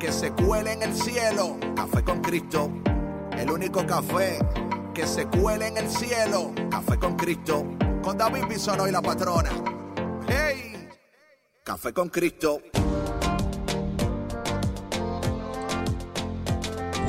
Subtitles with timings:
[0.00, 1.58] que se cuele en el cielo.
[1.76, 2.72] Café con Cristo,
[3.36, 4.38] el único café
[4.94, 6.52] que se cuele en el cielo.
[6.70, 7.66] Café con Cristo,
[8.02, 9.50] con David Bisono y la patrona.
[10.26, 10.88] ¡Hey!
[11.62, 12.62] Café con Cristo.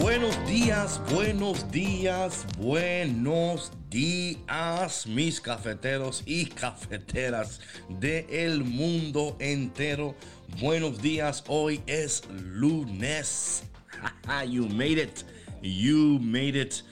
[0.02, 10.16] Buenos días, buenos días, buenos días, mis cafeteros y cafeteras del mundo entero.
[10.60, 13.64] Buenos días, hoy es lunes.
[14.48, 15.24] you made it,
[15.62, 16.84] you made it.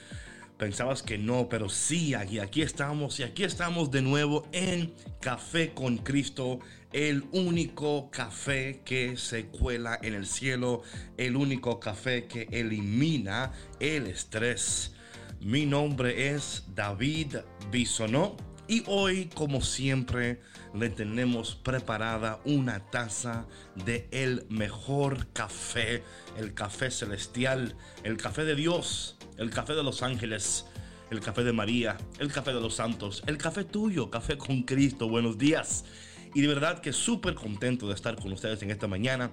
[0.58, 5.72] Pensabas que no, pero sí, aquí, aquí estamos y aquí estamos de nuevo en Café
[5.72, 6.60] con Cristo
[6.92, 10.82] el único café que se cuela en el cielo,
[11.16, 14.92] el único café que elimina el estrés.
[15.40, 17.36] Mi nombre es David
[17.70, 18.36] Bisonó
[18.70, 20.40] y hoy, como siempre,
[20.72, 23.48] le tenemos preparada una taza
[23.84, 26.04] de el mejor café,
[26.38, 30.66] el café celestial, el café de Dios, el café de los ángeles,
[31.10, 35.08] el café de María, el café de los santos, el café tuyo, café con Cristo.
[35.08, 35.84] Buenos días.
[36.32, 39.32] Y de verdad que súper contento de estar con ustedes en esta mañana,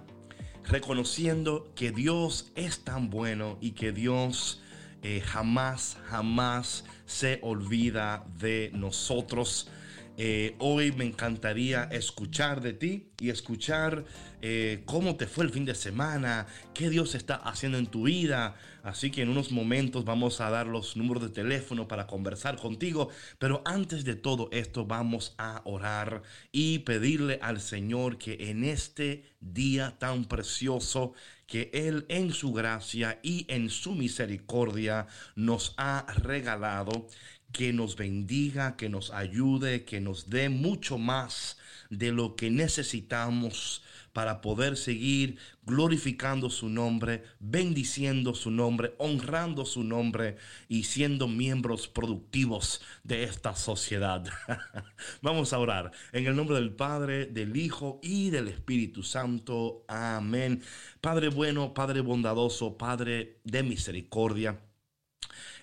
[0.64, 4.64] reconociendo que Dios es tan bueno y que Dios
[5.04, 9.70] eh, jamás, jamás se olvida de nosotros.
[10.20, 14.04] Eh, hoy me encantaría escuchar de ti y escuchar
[14.42, 18.56] eh, cómo te fue el fin de semana, qué Dios está haciendo en tu vida.
[18.82, 23.10] Así que en unos momentos vamos a dar los números de teléfono para conversar contigo.
[23.38, 29.24] Pero antes de todo esto vamos a orar y pedirle al Señor que en este
[29.40, 31.14] día tan precioso
[31.48, 37.08] que Él en su gracia y en su misericordia nos ha regalado,
[37.52, 41.58] que nos bendiga, que nos ayude, que nos dé mucho más
[41.90, 43.82] de lo que necesitamos
[44.18, 50.38] para poder seguir glorificando su nombre, bendiciendo su nombre, honrando su nombre
[50.68, 54.26] y siendo miembros productivos de esta sociedad.
[55.22, 59.86] Vamos a orar en el nombre del Padre, del Hijo y del Espíritu Santo.
[59.88, 60.64] Amén.
[61.00, 64.60] Padre bueno, Padre bondadoso, Padre de misericordia.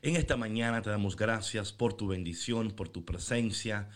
[0.04, 3.88] En esta mañana te damos gracias por tu bendición, por tu presencia,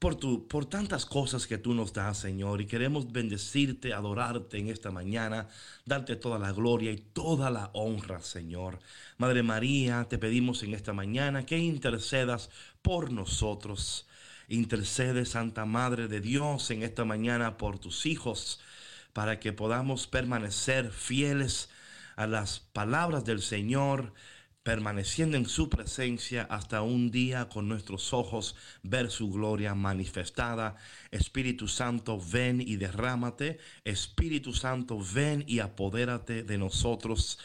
[0.00, 2.60] por, tu, por tantas cosas que tú nos das, Señor.
[2.60, 5.46] Y queremos bendecirte, adorarte en esta mañana,
[5.86, 8.80] darte toda la gloria y toda la honra, Señor.
[9.16, 12.50] Madre María, te pedimos en esta mañana que intercedas
[12.82, 14.08] por nosotros.
[14.48, 18.58] Intercede, Santa Madre de Dios, en esta mañana por tus hijos,
[19.12, 21.70] para que podamos permanecer fieles
[22.16, 24.12] a las palabras del Señor
[24.64, 30.76] permaneciendo en su presencia hasta un día con nuestros ojos ver su gloria manifestada.
[31.10, 33.58] Espíritu Santo, ven y derrámate.
[33.84, 37.38] Espíritu Santo, ven y apodérate de nosotros.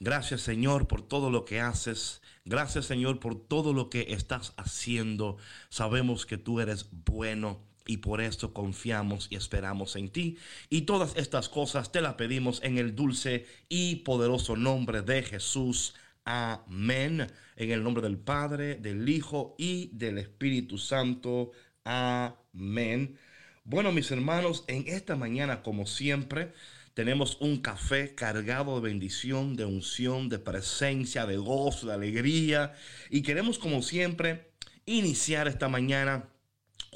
[0.00, 2.20] Gracias Señor por todo lo que haces.
[2.44, 5.36] Gracias Señor por todo lo que estás haciendo.
[5.68, 10.36] Sabemos que tú eres bueno y por esto confiamos y esperamos en ti.
[10.68, 15.94] Y todas estas cosas te las pedimos en el dulce y poderoso nombre de Jesús.
[16.28, 17.28] Amén.
[17.54, 21.52] En el nombre del Padre, del Hijo y del Espíritu Santo.
[21.84, 23.16] Amén.
[23.62, 26.52] Bueno, mis hermanos, en esta mañana, como siempre,
[26.94, 32.74] tenemos un café cargado de bendición, de unción, de presencia, de gozo, de alegría.
[33.08, 34.50] Y queremos, como siempre,
[34.84, 36.28] iniciar esta mañana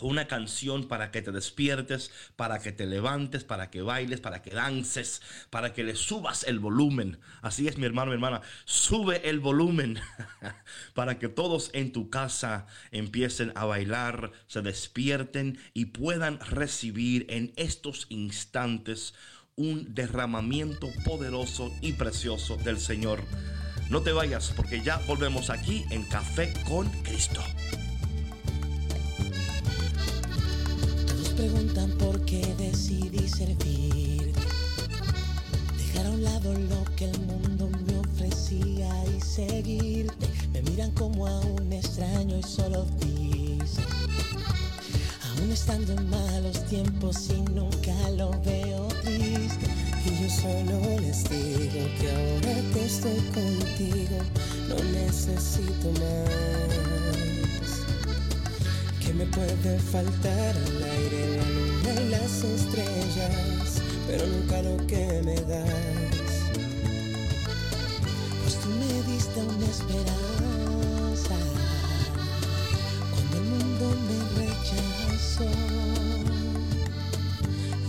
[0.03, 4.51] una canción para que te despiertes, para que te levantes, para que bailes, para que
[4.51, 7.19] dances, para que le subas el volumen.
[7.43, 9.99] Así es mi hermano, mi hermana, sube el volumen
[10.95, 17.53] para que todos en tu casa empiecen a bailar, se despierten y puedan recibir en
[17.57, 19.15] estos instantes
[19.57, 23.23] un derramamiento poderoso y precioso del Señor.
[23.91, 27.43] No te vayas porque ya volvemos aquí en Café con Cristo.
[31.41, 34.31] Preguntan por qué decidí servir.
[35.79, 40.29] Dejar a un lado lo que el mundo me ofrecía y seguirte.
[40.53, 43.81] Me miran como a un extraño y solo dice.
[45.29, 49.67] Aún estando en malos tiempos y nunca lo veo triste.
[50.05, 54.19] Y yo solo les digo que ahora que estoy contigo
[54.69, 57.10] no necesito más.
[59.21, 65.35] Me puede faltar el aire, la luna y las estrellas, pero nunca lo que me
[65.35, 65.69] das.
[68.43, 71.37] Pues tú me diste una esperanza
[73.13, 75.51] cuando el mundo me rechazó.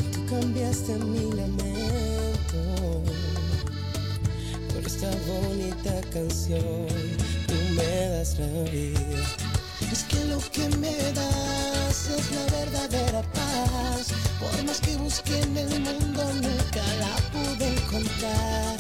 [0.02, 3.04] Y tú cambiaste mi lamento
[4.74, 6.88] por esta bonita canción.
[7.48, 9.51] Tú me das la vida.
[9.92, 14.08] Es que lo que me das es la verdadera paz.
[14.40, 18.78] Por más que busque en el mundo, nunca la pude encontrar.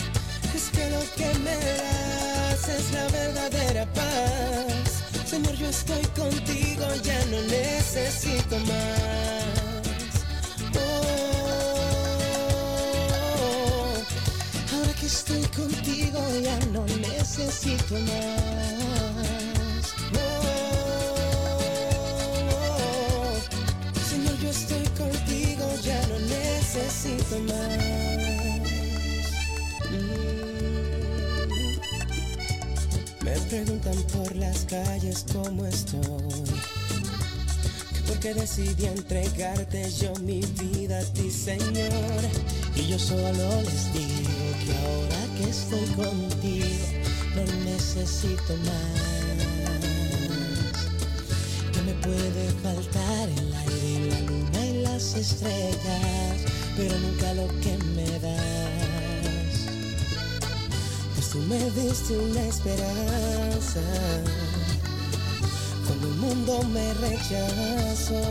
[0.56, 5.04] Es que lo que me das es la verdadera paz.
[5.26, 9.52] Señor, yo estoy contigo, ya no necesito más.
[10.76, 11.56] Oh,
[14.74, 18.91] ahora que estoy contigo, ya no necesito más.
[24.72, 27.78] Estoy contigo, ya no necesito más.
[33.24, 36.02] Me preguntan por las calles cómo estoy.
[37.94, 42.22] Que por qué decidí entregarte yo mi vida a ti, Señor.
[42.76, 44.30] Y yo solo les digo
[44.66, 46.66] que ahora que estoy contigo,
[47.36, 49.12] no necesito más.
[51.74, 53.51] Que me puede faltar el
[55.14, 56.42] las estrellas,
[56.78, 59.66] pero nunca lo que me das.
[61.16, 63.82] Pues tú me diste una esperanza
[65.86, 68.22] cuando el mundo me rechazó.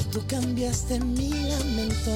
[0.00, 2.10] Y tú cambiaste mi lamento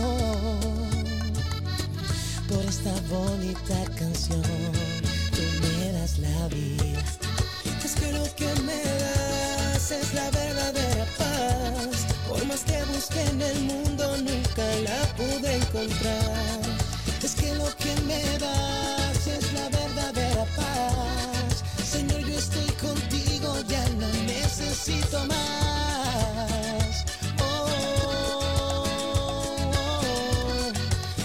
[2.48, 4.42] por esta bonita canción.
[4.42, 7.02] Tú me das la vida.
[7.84, 9.35] Es que lo que me das
[9.90, 12.06] es la verdadera paz.
[12.28, 16.60] Por más que busque en el mundo, nunca la pude encontrar.
[17.22, 21.62] Es que lo que me das es la verdadera paz.
[21.88, 27.04] Señor, yo estoy contigo, ya no necesito más.
[27.38, 28.46] Oh,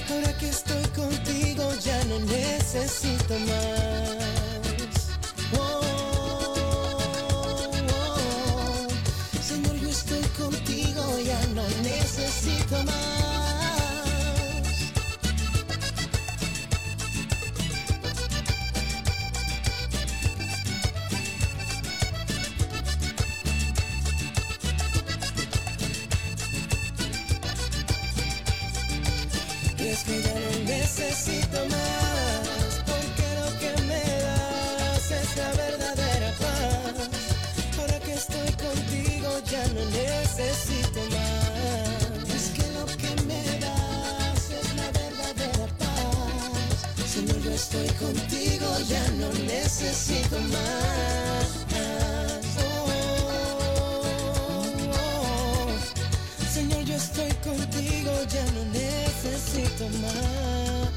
[0.09, 3.90] ahora que estoy contigo, ya no necesito más.
[40.41, 42.29] Necesito más.
[42.35, 46.77] Es que lo que me das es la verdadera paz.
[47.13, 51.47] Señor, yo estoy contigo, ya no necesito más.
[56.53, 60.89] Señor, yo estoy contigo, ya no necesito más.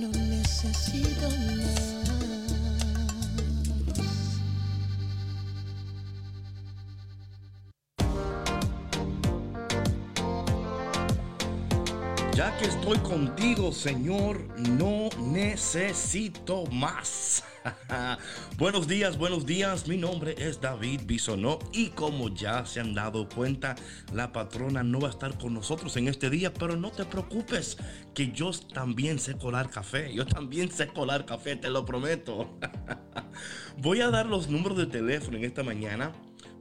[0.00, 1.57] No necesito más.
[12.38, 17.42] Ya que estoy contigo, Señor, no necesito más.
[18.58, 19.88] buenos días, buenos días.
[19.88, 23.74] Mi nombre es David Bisonó y como ya se han dado cuenta,
[24.12, 27.76] la patrona no va a estar con nosotros en este día, pero no te preocupes,
[28.14, 30.14] que yo también sé colar café.
[30.14, 32.56] Yo también sé colar café, te lo prometo.
[33.78, 36.12] Voy a dar los números de teléfono en esta mañana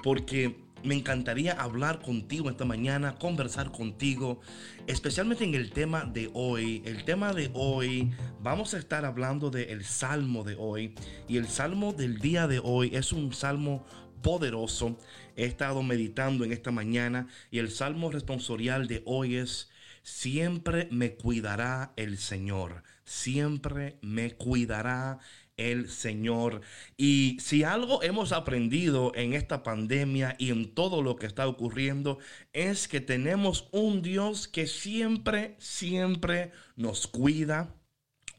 [0.01, 4.39] porque me encantaría hablar contigo esta mañana, conversar contigo,
[4.87, 6.81] especialmente en el tema de hoy.
[6.85, 10.95] El tema de hoy, vamos a estar hablando del salmo de hoy.
[11.27, 13.85] Y el salmo del día de hoy es un salmo
[14.21, 14.97] poderoso.
[15.35, 19.69] He estado meditando en esta mañana y el salmo responsorial de hoy es,
[20.03, 22.83] siempre me cuidará el Señor.
[23.03, 25.19] Siempre me cuidará
[25.57, 26.61] el Señor.
[26.95, 32.19] Y si algo hemos aprendido en esta pandemia y en todo lo que está ocurriendo,
[32.53, 37.73] es que tenemos un Dios que siempre, siempre nos cuida.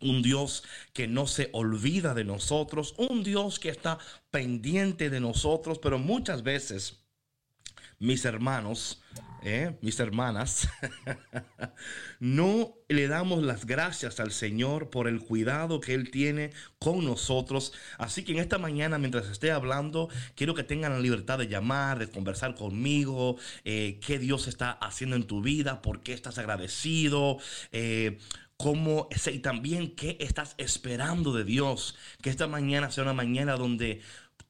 [0.00, 2.94] Un Dios que no se olvida de nosotros.
[2.98, 3.98] Un Dios que está
[4.30, 5.80] pendiente de nosotros.
[5.80, 7.04] Pero muchas veces
[7.98, 9.02] mis hermanos,
[9.42, 9.76] ¿eh?
[9.80, 10.68] mis hermanas,
[12.20, 17.72] no le damos las gracias al Señor por el cuidado que Él tiene con nosotros.
[17.98, 21.98] Así que en esta mañana, mientras esté hablando, quiero que tengan la libertad de llamar,
[21.98, 27.38] de conversar conmigo, eh, qué Dios está haciendo en tu vida, por qué estás agradecido.
[27.72, 28.18] Eh,
[28.58, 31.96] cómo y también qué estás esperando de Dios.
[32.20, 34.02] Que esta mañana sea una mañana donde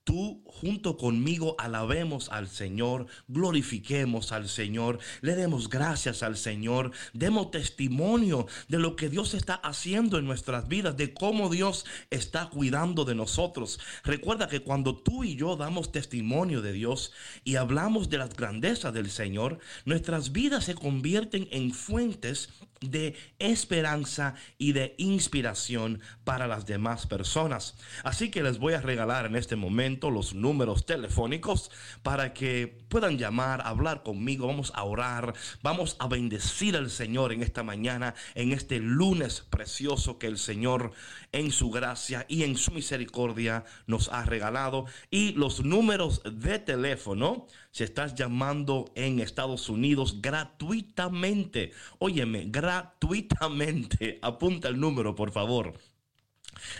[0.08, 7.50] tú junto conmigo alabemos al Señor, glorifiquemos al Señor, le demos gracias al Señor, demos
[7.50, 13.04] testimonio de lo que Dios está haciendo en nuestras vidas, de cómo Dios está cuidando
[13.04, 13.80] de nosotros.
[14.02, 17.12] Recuerda que cuando tú y yo damos testimonio de Dios
[17.44, 22.48] y hablamos de las grandezas del Señor, nuestras vidas se convierten en fuentes
[22.80, 27.76] de esperanza y de inspiración para las demás personas.
[28.04, 31.70] Así que les voy a regalar en este momento los números telefónicos
[32.02, 37.42] para que puedan llamar, hablar conmigo, vamos a orar, vamos a bendecir al Señor en
[37.42, 40.92] esta mañana, en este lunes precioso que el Señor
[41.32, 44.86] en su gracia y en su misericordia nos ha regalado.
[45.10, 54.68] Y los números de teléfono, si estás llamando en Estados Unidos gratuitamente, óyeme, gratuitamente, apunta
[54.68, 55.74] el número por favor.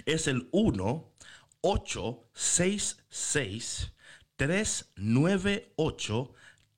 [0.07, 1.13] Es el 1
[1.61, 3.93] 866
[4.37, 6.33] 398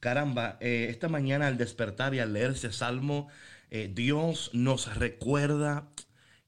[0.00, 3.28] caramba, eh, esta mañana al despertar y al leer ese salmo,
[3.70, 5.88] eh, Dios nos recuerda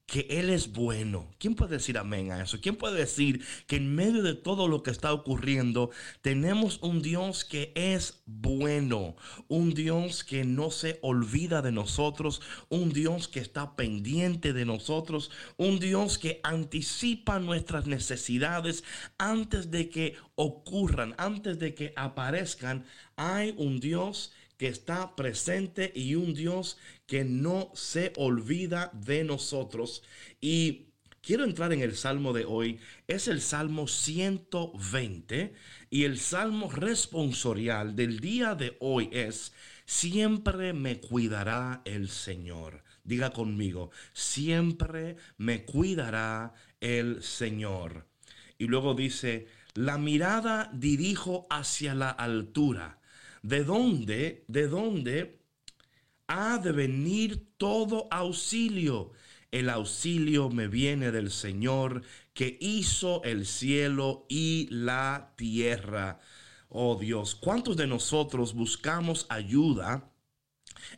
[0.07, 1.29] que Él es bueno.
[1.39, 2.61] ¿Quién puede decir amén a eso?
[2.61, 5.91] ¿Quién puede decir que en medio de todo lo que está ocurriendo
[6.23, 9.17] tenemos un Dios que es bueno?
[9.49, 15.33] Un Dios que no se olvida de nosotros, un Dios que está pendiente de nosotros,
[15.57, 18.85] un Dios que anticipa nuestras necesidades
[19.19, 22.85] antes de que ocurran, antes de que aparezcan.
[23.17, 30.03] Hay un Dios que está presente y un Dios que no se olvida de nosotros.
[30.41, 30.87] Y
[31.23, 32.79] quiero entrar en el salmo de hoy.
[33.07, 35.55] Es el salmo 120
[35.91, 39.53] y el salmo responsorial del día de hoy es,
[39.85, 42.83] siempre me cuidará el Señor.
[43.05, 48.07] Diga conmigo, siempre me cuidará el Señor.
[48.59, 52.99] Y luego dice, la mirada dirijo hacia la altura
[53.47, 55.36] ¿De dónde, de dónde
[56.29, 59.13] ha de venir todo auxilio?
[59.51, 62.03] El auxilio me viene del Señor
[62.35, 66.21] que hizo el cielo y la tierra.
[66.69, 70.11] Oh Dios, ¿cuántos de nosotros buscamos ayuda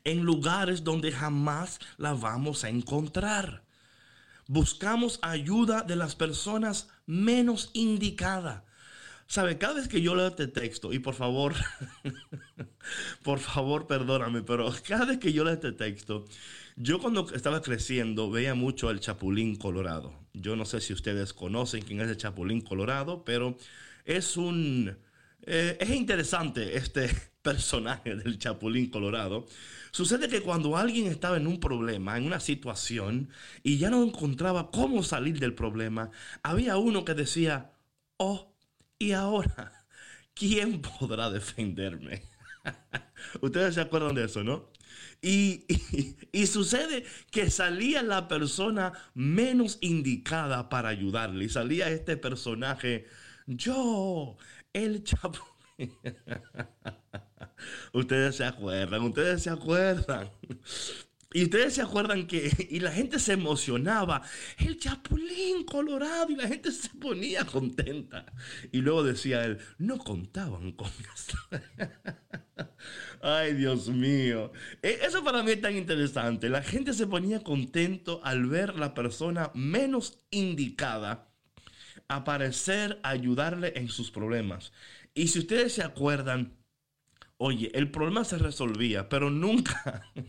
[0.04, 3.64] en lugares donde jamás la vamos a encontrar?
[4.46, 8.62] Buscamos ayuda de las personas menos indicadas.
[9.28, 9.58] ¿Sabe?
[9.58, 11.54] Cada vez que yo leo este texto, y por favor,
[13.22, 16.24] por favor, perdóname, pero cada vez que yo leo este texto,
[16.76, 20.14] yo cuando estaba creciendo veía mucho el Chapulín Colorado.
[20.32, 23.58] Yo no sé si ustedes conocen quién es el Chapulín Colorado, pero
[24.06, 24.96] es un...
[25.42, 27.10] Eh, es interesante este
[27.42, 29.46] personaje del Chapulín Colorado.
[29.90, 33.28] Sucede que cuando alguien estaba en un problema, en una situación,
[33.62, 36.10] y ya no encontraba cómo salir del problema,
[36.42, 37.72] había uno que decía,
[38.16, 38.54] oh,
[38.98, 39.72] y ahora,
[40.34, 42.22] ¿quién podrá defenderme?
[43.40, 44.70] Ustedes se acuerdan de eso, ¿no?
[45.20, 45.66] Y,
[46.30, 51.46] y, sucede que salía la persona menos indicada para ayudarle.
[51.46, 53.06] Y salía este personaje,
[53.46, 54.36] yo,
[54.72, 55.40] el chapo.
[57.92, 60.30] ustedes se acuerdan, ustedes se acuerdan.
[61.32, 64.22] Y ustedes se acuerdan que, y la gente se emocionaba,
[64.58, 68.24] el chapulín colorado, y la gente se ponía contenta.
[68.72, 71.38] Y luego decía él, no contaban con eso.
[73.22, 74.52] Ay, Dios mío.
[74.82, 76.48] E, eso para mí es tan interesante.
[76.48, 81.28] La gente se ponía contento al ver la persona menos indicada
[82.08, 84.72] aparecer ayudarle en sus problemas.
[85.14, 86.56] Y si ustedes se acuerdan,
[87.36, 90.10] oye, el problema se resolvía, pero nunca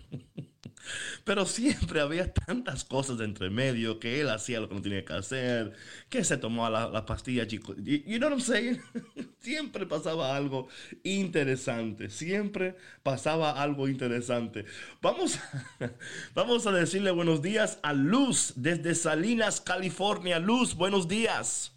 [1.23, 5.05] pero siempre había tantas cosas de entre medio que él hacía lo que no tenía
[5.05, 5.73] que hacer,
[6.09, 7.75] que se tomó la, la pastilla, chico.
[7.75, 8.81] You know what I'm saying?
[9.39, 10.67] siempre pasaba algo
[11.03, 12.09] interesante.
[12.09, 14.65] Siempre pasaba algo interesante.
[15.01, 15.39] Vamos,
[16.33, 20.39] vamos a decirle buenos días a Luz desde Salinas, California.
[20.39, 21.75] Luz, buenos días.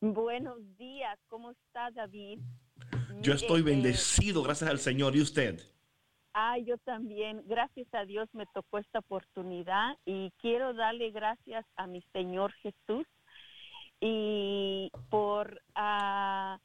[0.00, 1.18] Buenos días.
[1.28, 2.38] ¿Cómo está David?
[3.20, 5.16] Yo estoy eh, bendecido, gracias al Señor.
[5.16, 5.60] ¿Y usted?
[6.40, 11.88] Ah, yo también, gracias a Dios me tocó esta oportunidad y quiero darle gracias a
[11.88, 13.08] mi Señor Jesús
[14.00, 16.60] y por ah,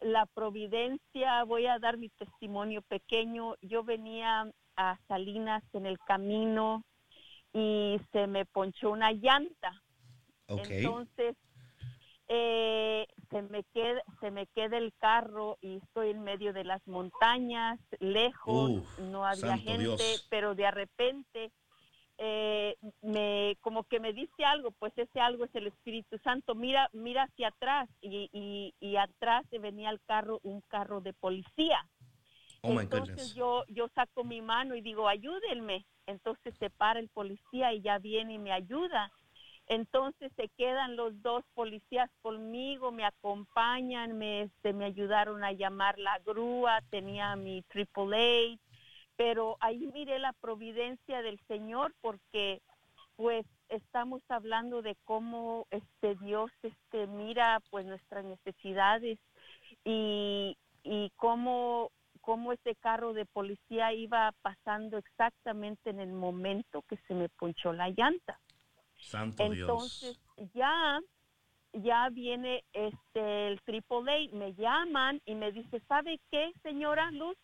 [0.00, 1.42] la providencia.
[1.42, 3.56] Voy a dar mi testimonio pequeño.
[3.60, 6.84] Yo venía a Salinas en el camino
[7.52, 9.82] y se me ponchó una llanta.
[10.46, 11.34] Entonces
[12.28, 16.86] eh, se me queda se me queda el carro y estoy en medio de las
[16.86, 21.52] montañas lejos no había gente pero de repente
[22.18, 26.88] eh, me como que me dice algo pues ese algo es el Espíritu Santo mira
[26.92, 31.86] mira hacia atrás y, y, y atrás se venía el carro un carro de policía.
[32.62, 37.72] Oh entonces yo yo saco mi mano y digo ayúdenme entonces se para el policía
[37.72, 39.12] y ya viene y me ayuda
[39.68, 46.18] entonces se quedan los dos policías conmigo, me acompañan, me, este, ayudaron a llamar la
[46.20, 48.58] grúa, tenía mi AAA,
[49.16, 52.62] pero ahí miré la providencia del Señor porque
[53.16, 59.18] pues estamos hablando de cómo este Dios este mira pues nuestras necesidades
[59.84, 61.90] y, y cómo
[62.20, 67.72] cómo ese carro de policía iba pasando exactamente en el momento que se me ponchó
[67.72, 68.38] la llanta.
[68.98, 70.18] Santo Entonces,
[70.54, 71.00] ya
[71.72, 77.36] ya viene este el AAA, me llaman y me dice, ¿sabe qué, señora Luz?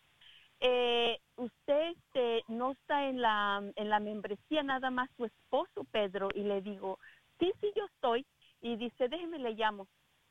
[0.59, 6.29] Eh, usted este, no está en la, en la membresía, nada más su esposo, Pedro.
[6.33, 6.99] Y le digo,
[7.39, 8.25] sí, sí, yo estoy.
[8.61, 9.87] Y dice, déjeme, le llamo.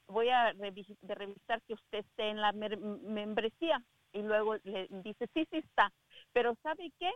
[0.08, 3.82] Voy a revisar que usted esté en la membresía.
[4.12, 5.92] Y luego le dice, sí, sí está.
[6.32, 7.10] Pero ¿sabe qué?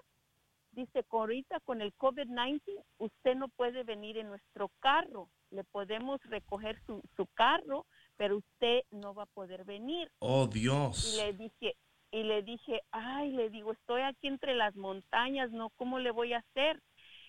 [0.79, 2.61] Dice, ahorita con el COVID-19
[2.99, 7.87] usted no puede venir en nuestro carro, le podemos recoger su, su carro,
[8.17, 10.11] pero usted no va a poder venir.
[10.21, 11.15] Oh Dios.
[11.15, 11.77] Y le dije,
[12.11, 15.71] y le dije, ay, le digo, estoy aquí entre las montañas, ¿no?
[15.71, 16.81] ¿Cómo le voy a hacer?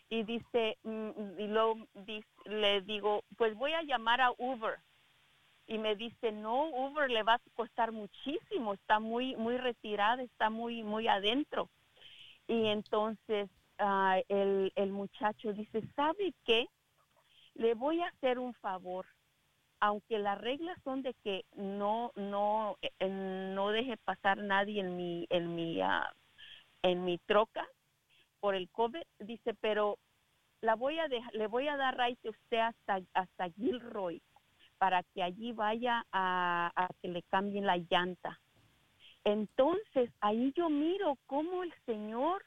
[0.09, 1.75] Y dice, mm, y luego
[2.45, 4.79] le digo, pues voy a llamar a Uber.
[5.67, 10.49] Y me dice, no, Uber le va a costar muchísimo, está muy, muy retirada, está
[10.49, 11.69] muy, muy adentro.
[12.49, 16.65] Y entonces ah, el, el muchacho dice, ¿sabe qué?
[17.53, 19.05] Le voy a hacer un favor.
[19.79, 25.27] Aunque las reglas son de que no no eh, no deje pasar nadie en mi
[25.29, 26.11] en mi ah,
[26.81, 27.65] en mi troca
[28.39, 29.99] por el COVID, dice, pero
[30.61, 34.21] la voy a le voy a dar right a usted hasta hasta Gilroy
[34.79, 38.39] para que allí vaya a que le cambien la llanta.
[39.23, 42.43] Entonces, ahí yo miro cómo el Señor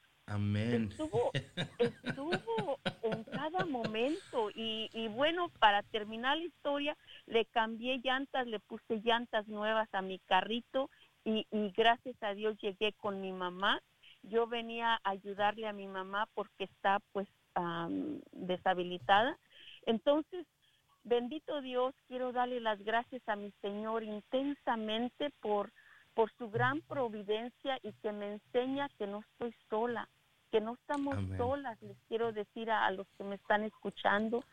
[0.93, 1.31] Estuvo,
[1.79, 8.61] estuvo en cada momento y, y, bueno, para terminar la historia, le cambié llantas, le
[8.61, 10.91] puse llantas nuevas a mi carrito
[11.25, 13.81] y, y gracias a Dios llegué con mi mamá.
[14.23, 17.29] Yo venía a ayudarle a mi mamá porque está pues
[18.31, 19.37] deshabilitada.
[19.85, 20.47] Entonces,
[21.03, 25.73] bendito Dios, quiero darle las gracias a mi Señor intensamente por
[26.15, 30.09] por su gran providencia y que me enseña que no estoy sola,
[30.51, 31.81] que no estamos solas.
[31.83, 34.45] Les quiero decir a, los que me están escuchando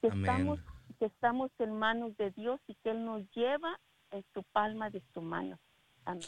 [0.00, 0.58] que estamos
[0.98, 3.78] que estamos en manos de Dios y que Él nos lleva
[4.10, 5.58] en su palma de su mano.
[6.04, 6.22] Amén.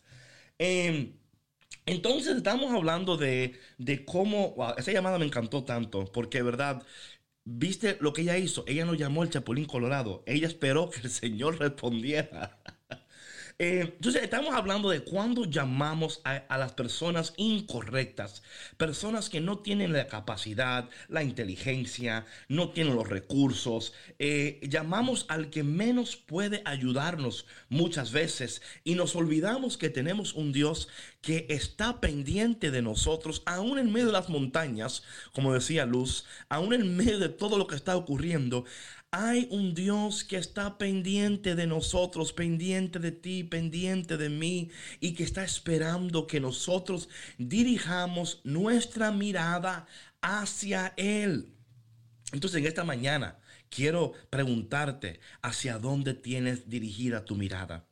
[0.58, 1.12] Eh,
[1.86, 3.58] entonces estamos hablando de,
[4.06, 6.82] cómo, esa llamada me encantó tanto, porque de verdad,
[7.44, 11.10] viste lo que ella hizo, ella no llamó el Chapulín Colorado, ella esperó que el
[11.10, 12.58] Señor respondiera.
[13.58, 18.42] Eh, entonces, estamos hablando de cuando llamamos a, las personas incorrectas,
[18.76, 23.92] personas que no tienen la capacidad, la inteligencia, no tienen los recursos.
[24.18, 30.52] Eh, llamamos al que menos puede ayudarnos muchas veces y nos olvidamos que tenemos un
[30.52, 30.88] Dios
[31.20, 36.74] que está pendiente de nosotros, aún en medio de las montañas, como decía Luz, aún
[36.74, 38.64] en medio de todo lo que está ocurriendo
[39.14, 44.70] hay un Dios que está pendiente de nosotros, pendiente de ti, pendiente de mí
[45.00, 49.86] y que está esperando que nosotros dirijamos nuestra mirada
[50.22, 51.52] hacia Él.
[52.32, 57.86] Entonces en esta mañana quiero preguntarte hacia dónde tienes dirigida tu mirada.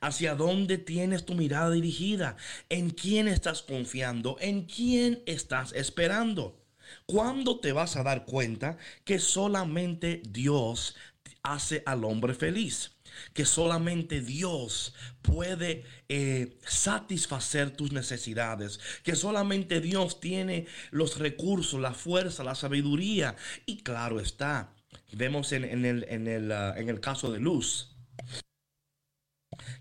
[0.00, 2.36] ¿Hacia dónde tienes tu mirada dirigida?
[2.70, 4.38] ¿En quién estás confiando?
[4.40, 6.59] ¿En quién estás esperando?
[7.06, 10.96] ¿Cuándo te vas a dar cuenta que solamente Dios
[11.42, 12.92] hace al hombre feliz?
[13.34, 18.80] Que solamente Dios puede eh, satisfacer tus necesidades.
[19.02, 23.36] Que solamente Dios tiene los recursos, la fuerza, la sabiduría.
[23.66, 24.72] Y claro está,
[25.12, 27.96] vemos en, el, en, el, ah, en el caso de Luz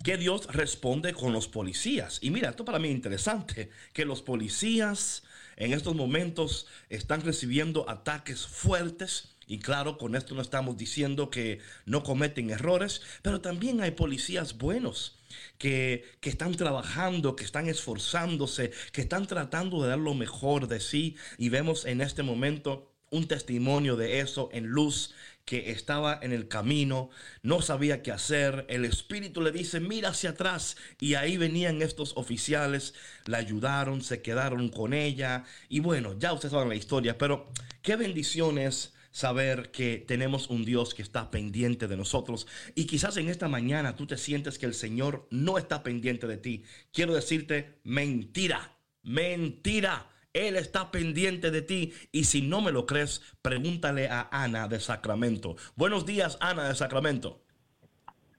[0.04, 2.20] que Dios responde con los policías.
[2.22, 5.24] Y mira, esto para mí es interesante, que los policías
[5.60, 9.36] en estos momentos están recibiendo ataques fuertes.
[9.46, 14.58] Y claro, con esto no estamos diciendo que no cometen errores, pero también hay policías
[14.58, 15.20] buenos
[15.58, 20.80] que, que, están trabajando, que están esforzándose, que están tratando de dar lo mejor de
[20.80, 21.18] sí.
[21.38, 25.14] Y vemos en este momento un testimonio de eso en luz
[25.50, 27.10] que estaba en el camino,
[27.42, 32.16] no sabía qué hacer, el espíritu le dice, mira hacia atrás, y ahí venían estos
[32.18, 32.94] oficiales,
[33.26, 37.50] la ayudaron, se quedaron con ella, y bueno, ya ustedes saben la historia, pero
[37.82, 42.46] qué bendiciones saber que tenemos un Dios que está pendiente de nosotros.
[42.76, 46.38] Y quizás en esta mañana tú te sientes que el Señor no está pendiente de
[46.38, 46.64] ti.
[46.94, 50.12] Quiero decirte, mentira, mentira.
[50.34, 54.80] Él está pendiente de ti y si no me lo crees, pregúntale a Ana de
[54.80, 55.56] Sacramento.
[55.76, 57.42] Buenos días, Ana de Sacramento.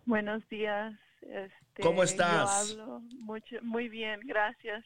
[0.05, 0.95] Buenos días.
[1.23, 2.77] Este, ¿Cómo estás?
[3.63, 4.85] muy bien, gracias.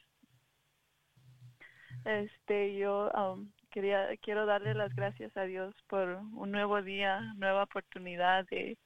[2.04, 7.64] Este, yo um, quería quiero darle las gracias a Dios por un nuevo día, nueva
[7.64, 8.78] oportunidad de,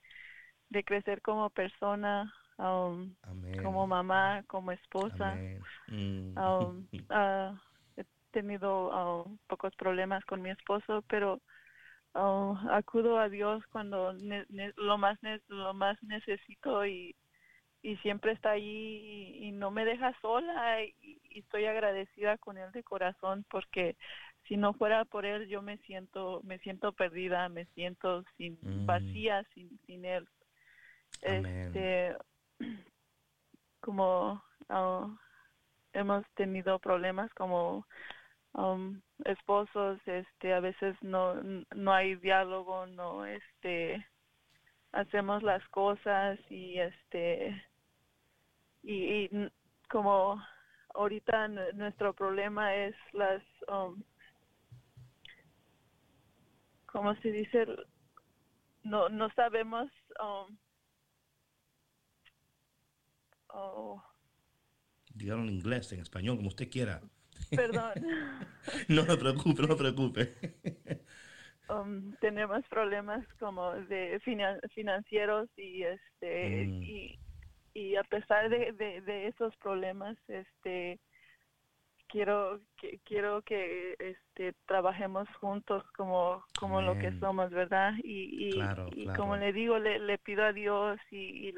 [0.71, 3.15] de crecer como persona, um,
[3.63, 5.37] como mamá, como esposa.
[5.89, 6.39] Mm.
[6.39, 7.61] Um, ah,
[8.33, 11.41] tenido ah, pocos problemas con mi esposo, pero
[12.15, 14.15] ah, acudo a Dios cuando
[14.77, 17.15] lo más lo más necesito y,
[17.83, 22.83] y siempre está ahí y, no me deja sola y, estoy agradecida con él de
[22.83, 23.97] corazón porque
[24.49, 28.87] si no fuera por él yo me siento me siento perdida me siento sin mm.
[28.87, 30.29] vacía sin sin él
[31.23, 32.17] este
[33.81, 35.17] como ah,
[35.93, 37.87] hemos tenido problemas como
[38.59, 41.35] um, esposos este a veces no
[41.75, 44.07] no hay diálogo no este
[44.93, 47.63] hacemos las cosas y este
[48.83, 49.29] y,
[49.91, 50.43] como
[50.95, 54.03] ahorita nuestro problema es las um,
[56.99, 57.67] como se dice,
[58.83, 59.91] no, no sabemos.
[60.21, 60.59] Um,
[63.49, 64.03] oh.
[65.15, 67.01] Dígalo en inglés, en español, como usted quiera.
[67.51, 67.93] Perdón.
[68.89, 70.35] no se preocupe, no se preocupe.
[71.71, 74.19] Um, tenemos problemas como de
[74.71, 76.83] financieros y este mm.
[76.83, 77.19] y,
[77.75, 80.99] y, a pesar de, de, esos problemas este
[82.09, 88.59] quiero que quiero que este trabajemos juntos como como lo que somos verdad y
[88.95, 91.53] y, como le digo le, le pido a Dios y,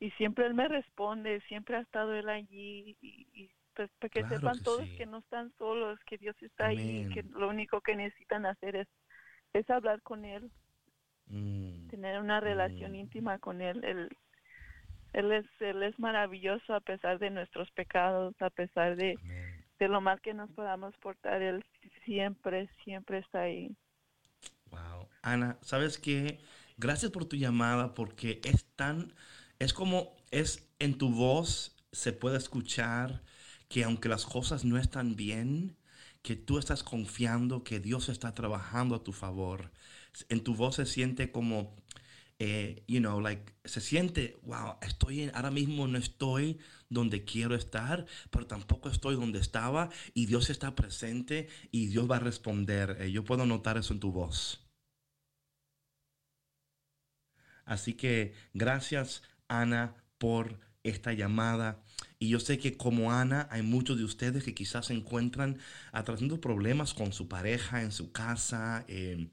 [0.00, 4.62] y, siempre él me responde siempre ha estado él allí y, pues para que sepan
[4.62, 8.76] todos que no están solos que Dios está ahí que lo único que necesitan hacer
[8.76, 8.88] es
[9.52, 10.50] es hablar con él
[11.26, 11.88] mm.
[11.88, 12.96] tener una relación mm.
[12.96, 14.08] íntima con él él
[15.12, 19.16] él es él es maravilloso a pesar de nuestros pecados a pesar de
[19.78, 21.64] de lo mal que nos podamos portar, Él
[22.04, 23.76] siempre, siempre está ahí.
[24.70, 25.08] Wow.
[25.22, 26.40] Ana, ¿sabes qué?
[26.76, 29.14] Gracias por tu llamada porque es tan,
[29.58, 33.22] es como, es en tu voz, se puede escuchar
[33.68, 35.76] que aunque las cosas no están bien,
[36.22, 39.70] que tú estás confiando que Dios está trabajando a tu favor.
[40.28, 41.76] En tu voz se siente como
[42.40, 48.06] eh, you know, like, se siente, wow, estoy ahora mismo no estoy donde quiero estar,
[48.30, 52.96] pero tampoco estoy donde estaba y Dios está presente y Dios va a responder.
[53.00, 54.64] Eh, yo puedo notar eso en tu voz.
[57.64, 61.82] Así que gracias, Ana, por esta llamada.
[62.18, 65.58] Y yo sé que como Ana, hay muchos de ustedes que quizás se encuentran
[65.92, 69.28] atrayendo problemas con su pareja en su casa, eh,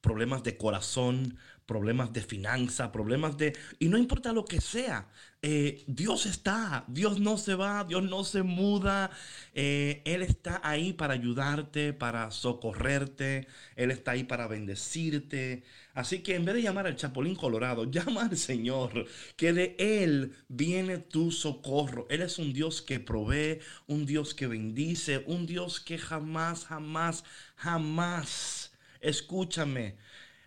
[0.00, 3.56] problemas de corazón, problemas de finanza, problemas de...
[3.78, 5.08] Y no importa lo que sea,
[5.40, 9.10] eh, Dios está, Dios no se va, Dios no se muda,
[9.54, 15.62] eh, Él está ahí para ayudarte, para socorrerte, Él está ahí para bendecirte.
[16.00, 20.32] Así que en vez de llamar al Chapulín Colorado, llama al Señor, que de Él
[20.48, 22.06] viene tu socorro.
[22.08, 27.24] Él es un Dios que provee, un Dios que bendice, un Dios que jamás, jamás,
[27.54, 29.96] jamás, escúchame,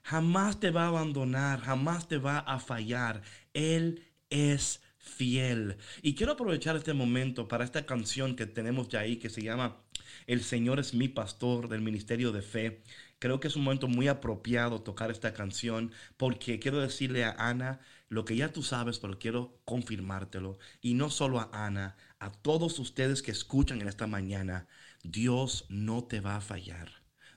[0.02, 3.22] jamás te va a abandonar, jamás te va a fallar.
[3.54, 5.78] Él es fiel.
[6.02, 9.78] Y quiero aprovechar este momento para esta canción que tenemos ya ahí que se llama
[10.26, 12.82] El Señor es mi pastor del Ministerio de Fe.
[13.24, 17.80] Creo que es un momento muy apropiado tocar esta canción porque quiero decirle a Ana
[18.10, 20.58] lo que ya tú sabes, pero quiero confirmártelo.
[20.82, 24.68] Y no solo a Ana, a todos ustedes que escuchan en esta mañana,
[25.04, 26.90] Dios no te va a fallar.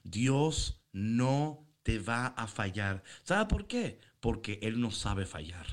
[0.02, 3.04] Dios no te va a fallar.
[3.22, 4.00] ¿Sabe por qué?
[4.18, 5.68] Porque Él no sabe fallar.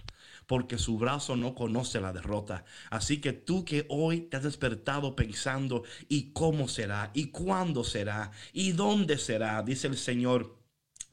[0.47, 2.65] Porque su brazo no conoce la derrota.
[2.89, 7.11] Así que tú que hoy te has despertado pensando, ¿y cómo será?
[7.13, 8.31] ¿Y cuándo será?
[8.51, 9.61] ¿Y dónde será?
[9.63, 10.63] Dice el Señor.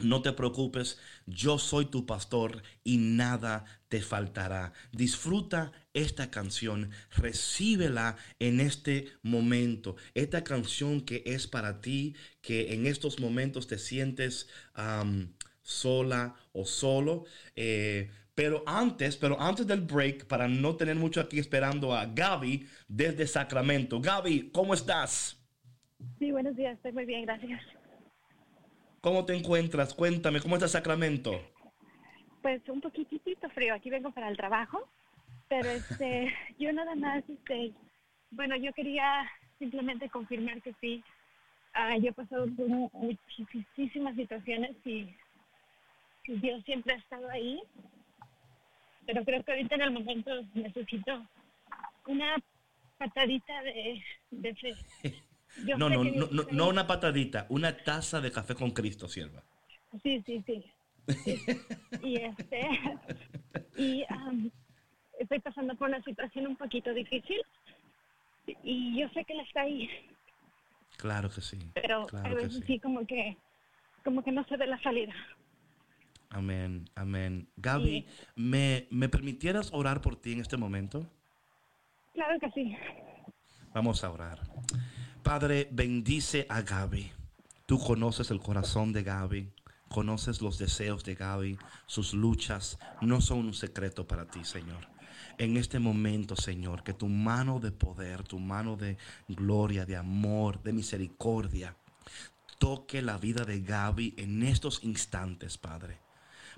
[0.03, 4.73] No te preocupes, yo soy tu pastor y nada te faltará.
[4.93, 9.97] Disfruta esta canción, recíbela en este momento.
[10.14, 14.49] Esta canción que es para ti, que en estos momentos te sientes
[15.62, 17.25] sola o solo.
[17.55, 22.66] Eh, pero antes, pero antes del break, para no tener mucho aquí esperando a Gaby
[22.88, 24.01] desde Sacramento.
[24.01, 25.37] Gaby, ¿cómo estás?
[26.19, 27.61] Sí, buenos días, estoy muy bien, gracias.
[29.01, 29.95] ¿Cómo te encuentras?
[29.95, 31.33] Cuéntame, ¿cómo está Sacramento?
[32.43, 34.88] Pues un poquitito frío, aquí vengo para el trabajo,
[35.49, 37.73] pero este, yo nada más, este,
[38.31, 41.03] bueno, yo quería simplemente confirmar que sí,
[41.75, 45.14] uh, yo he pasado por muchísimas situaciones y
[46.27, 47.61] Dios siempre ha estado ahí,
[49.11, 51.27] pero creo que ahorita en el momento necesito
[52.07, 52.37] una
[52.96, 54.75] patadita de, de fe.
[55.77, 59.42] no, no, no, no, una patadita, una taza de café con Cristo, sierva.
[60.03, 60.64] Sí, sí, sí.
[62.05, 62.68] y este,
[63.77, 64.05] y
[65.18, 67.42] estoy pasando por una situación un poquito difícil
[68.62, 69.90] y yo sé que él está ahí.
[70.99, 71.59] Claro que sí.
[71.75, 72.79] Pero a veces sí.
[72.79, 73.37] como que,
[74.05, 75.14] como que no se ve la salida.
[76.31, 77.49] Amén, amén.
[77.57, 81.07] Gaby, ¿me, ¿me permitieras orar por ti en este momento?
[82.14, 82.77] Claro que sí.
[83.75, 84.40] Vamos a orar.
[85.23, 87.11] Padre, bendice a Gaby.
[87.66, 89.53] Tú conoces el corazón de Gaby,
[89.88, 94.88] conoces los deseos de Gaby, sus luchas no son un secreto para ti, Señor.
[95.38, 100.62] En este momento, Señor, que tu mano de poder, tu mano de gloria, de amor,
[100.62, 101.77] de misericordia,
[102.59, 105.99] toque la vida de Gaby en estos instantes, Padre.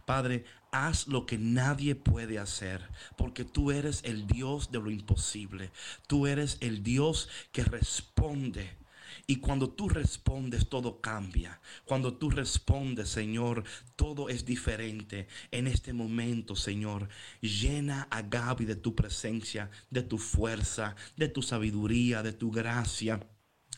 [0.04, 5.70] Padre, haz lo que nadie puede hacer, porque tú eres el Dios de lo imposible.
[6.06, 8.76] Tú eres el Dios que responde
[9.26, 11.60] Y cuando tú respondes, todo cambia.
[11.84, 15.28] Cuando tú respondes, Señor, todo es diferente.
[15.50, 17.08] En este momento, Señor,
[17.40, 23.20] llena a Gaby de tu presencia, de tu fuerza, de tu sabiduría, de tu gracia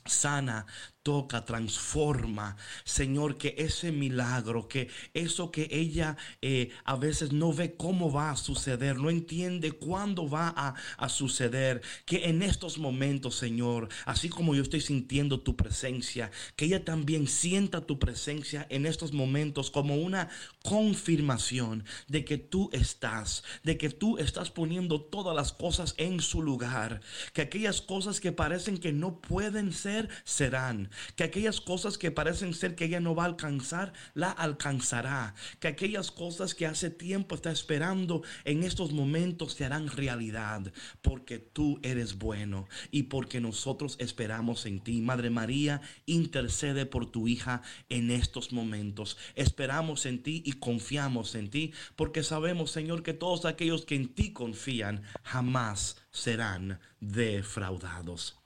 [0.06, 0.66] sana
[1.04, 2.56] toca, transforma.
[2.84, 8.30] Señor, que ese milagro, que eso que ella eh, a veces no ve cómo va
[8.30, 14.30] a suceder, no entiende cuándo va a, a suceder, que en estos momentos, Señor, así
[14.30, 19.70] como yo estoy sintiendo tu presencia, que ella también sienta tu presencia en estos momentos
[19.70, 20.30] como una
[20.62, 26.40] confirmación de que tú estás, de que tú estás poniendo todas las cosas en su
[26.40, 27.02] lugar,
[27.34, 32.54] que aquellas cosas que parecen que no pueden ser, serán que aquellas cosas que parecen
[32.54, 37.35] ser que ella no va a alcanzar, la alcanzará, que aquellas cosas que hace tiempo
[37.35, 43.96] está esperando en estos momentos se harán realidad, porque tú eres bueno y porque nosotros
[43.98, 45.00] esperamos en ti.
[45.00, 49.16] Madre María, intercede por tu hija en estos momentos.
[49.35, 54.14] Esperamos en ti y confiamos en ti, porque sabemos, Señor, que todos aquellos que en
[54.14, 58.38] ti confían jamás serán defraudados.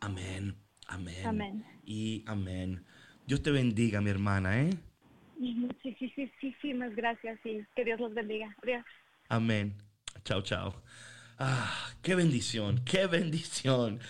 [0.00, 0.56] Amén.
[0.86, 1.26] Amén.
[1.26, 1.77] Amén.
[1.88, 2.84] Y amén.
[3.26, 4.70] Dios te bendiga, mi hermana, ¿eh?
[5.38, 8.54] Sí, sí, sí, sí, sí, más gracias y que Dios los bendiga.
[8.62, 8.84] Adiós.
[9.30, 9.72] Amén.
[10.22, 10.82] Chao, chao.
[11.38, 14.00] Ah, qué bendición, qué bendición.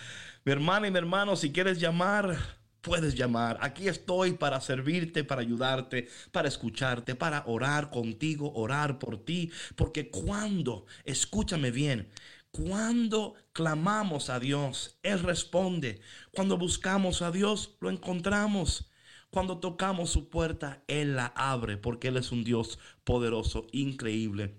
[0.43, 2.35] Mi hermana y mi hermano, si quieres llamar,
[2.81, 3.57] puedes llamar.
[3.61, 9.51] Aquí estoy para servirte, para ayudarte, para escucharte, para orar contigo, orar por ti.
[9.77, 12.09] Porque cuando, escúchame bien,
[12.51, 16.01] cuando clamamos a Dios, Él responde.
[16.31, 18.89] Cuando buscamos a Dios, lo encontramos.
[19.29, 24.57] Cuando tocamos su puerta, Él la abre porque Él es un Dios poderoso, increíble.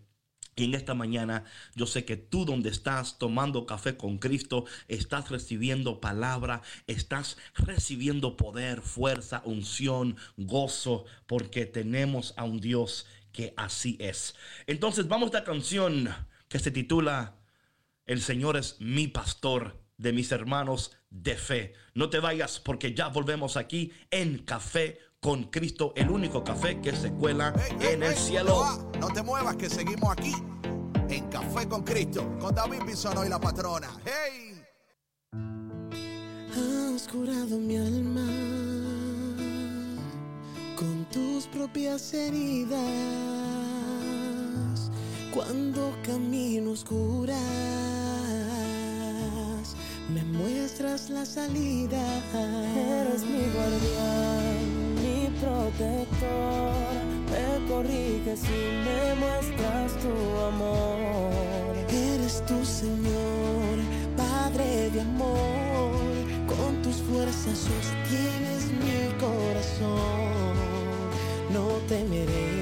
[0.56, 5.30] Y en esta mañana yo sé que tú donde estás tomando café con Cristo, estás
[5.30, 13.96] recibiendo palabra, estás recibiendo poder, fuerza, unción, gozo, porque tenemos a un Dios que así
[14.00, 14.34] es.
[14.66, 16.08] Entonces vamos a esta canción
[16.48, 17.39] que se titula
[18.10, 21.74] el Señor es mi pastor de mis hermanos de fe.
[21.94, 26.90] No te vayas porque ya volvemos aquí en Café con Cristo, el único café que
[26.90, 28.90] se cuela en el cielo.
[28.98, 30.32] No, te muevas que seguimos aquí
[31.08, 33.90] en Café con Cristo con David Bisono y la patrona.
[34.04, 34.60] ¡Hey!
[36.92, 38.26] Has curado mi alma
[40.74, 43.89] con tus propias heridas
[45.32, 47.36] cuando camino oscuras
[50.12, 52.02] me muestras la salida.
[52.74, 56.72] Eres mi guardián, mi protector.
[57.30, 60.14] Me corriges y me muestras tu
[60.48, 61.76] amor.
[61.88, 63.78] Eres tu Señor,
[64.16, 65.92] Padre de amor.
[66.48, 70.54] Con tus fuerzas sostienes mi corazón.
[71.52, 72.59] No temeré.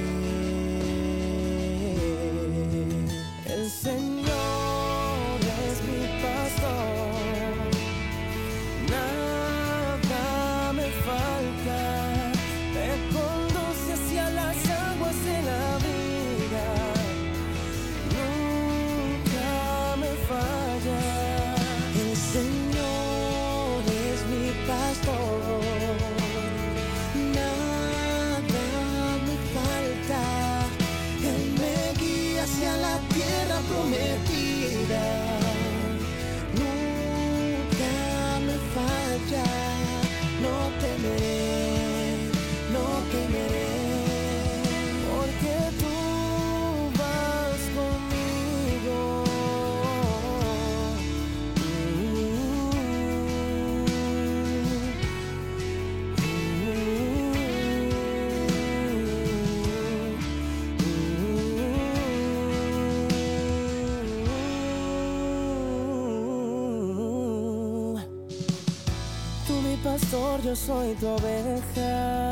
[70.48, 72.30] Yo soy tu oveja,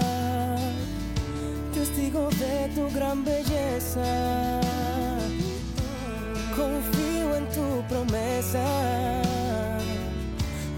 [1.74, 4.60] testigo de tu gran belleza.
[6.56, 8.64] Confío en tu promesa,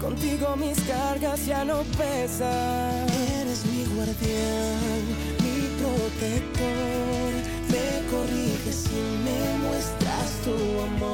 [0.01, 3.07] contigo mis cargas ya no pesan.
[3.39, 5.01] Eres mi guardián,
[5.43, 7.31] mi protector,
[7.71, 10.55] me corriges y me muestras tu
[10.87, 11.08] amor.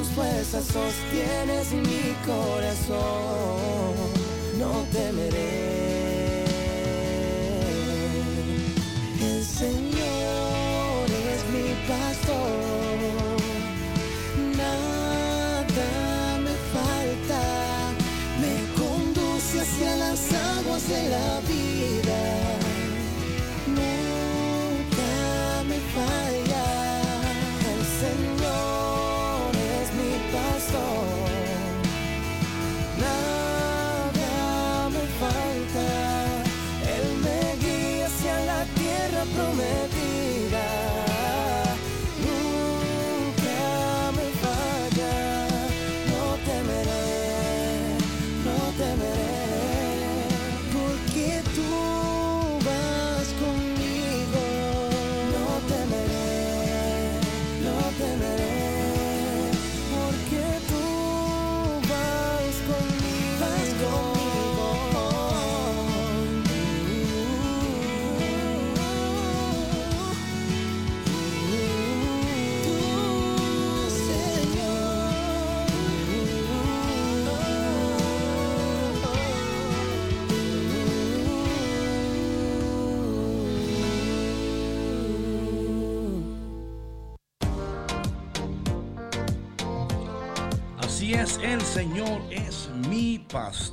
[0.00, 3.94] tus fuerzas sostienes mi corazón,
[4.58, 6.44] no temeré.
[9.20, 12.98] El Señor es mi pastor,
[14.56, 17.42] nada me falta,
[18.40, 22.20] me conduce hacia las aguas de la vida,
[23.66, 25.12] nunca
[25.68, 26.29] me falta.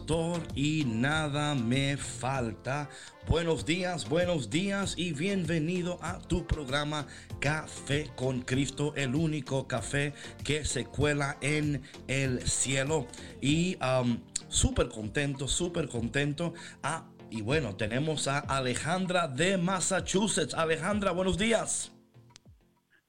[0.07, 2.89] Pastor y nada me falta.
[3.27, 7.05] Buenos días, buenos días y bienvenido a tu programa
[7.41, 10.13] Café con Cristo, el único café
[10.45, 13.07] que se cuela en el cielo.
[13.41, 16.53] Y um, súper contento, súper contento.
[16.83, 20.53] Ah, y bueno, tenemos a Alejandra de Massachusetts.
[20.53, 21.91] Alejandra, buenos días.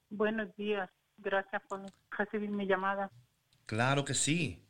[0.09, 0.89] Buenos días.
[1.17, 1.81] Gracias por
[2.11, 3.09] recibir mi llamada.
[3.65, 4.68] Claro que sí.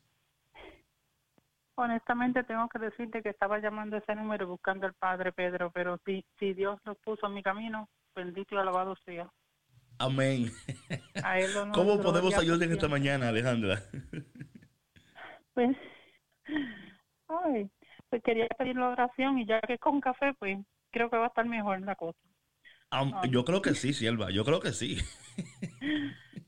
[1.80, 6.22] Honestamente tengo que decirte que estaba llamando ese número buscando al Padre Pedro, pero si,
[6.38, 9.32] si Dios lo puso en mi camino, bendito y alabado sea.
[9.98, 10.50] Amén.
[11.24, 13.78] A él lo ¿Cómo podemos ayudar en esta mañana, Alejandra?
[15.54, 15.74] Pues,
[17.28, 17.70] ay,
[18.10, 20.58] pues quería pedir la oración y ya que con café, pues
[20.90, 22.18] creo que va a estar mejor la cosa.
[23.30, 24.98] Yo creo que sí, sierva, yo creo que sí.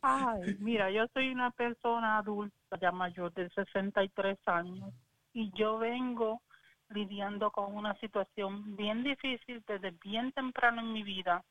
[0.03, 4.93] Ay, mira, yo soy una persona adulta ya mayor de 63 años
[5.33, 6.43] y yo vengo
[6.89, 11.45] lidiando con una situación bien difícil desde bien temprano en mi vida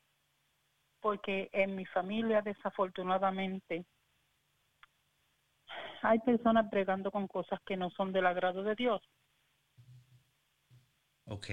[1.00, 3.84] porque en mi familia desafortunadamente
[6.02, 9.02] hay personas bregando con cosas que no son del agrado de Dios.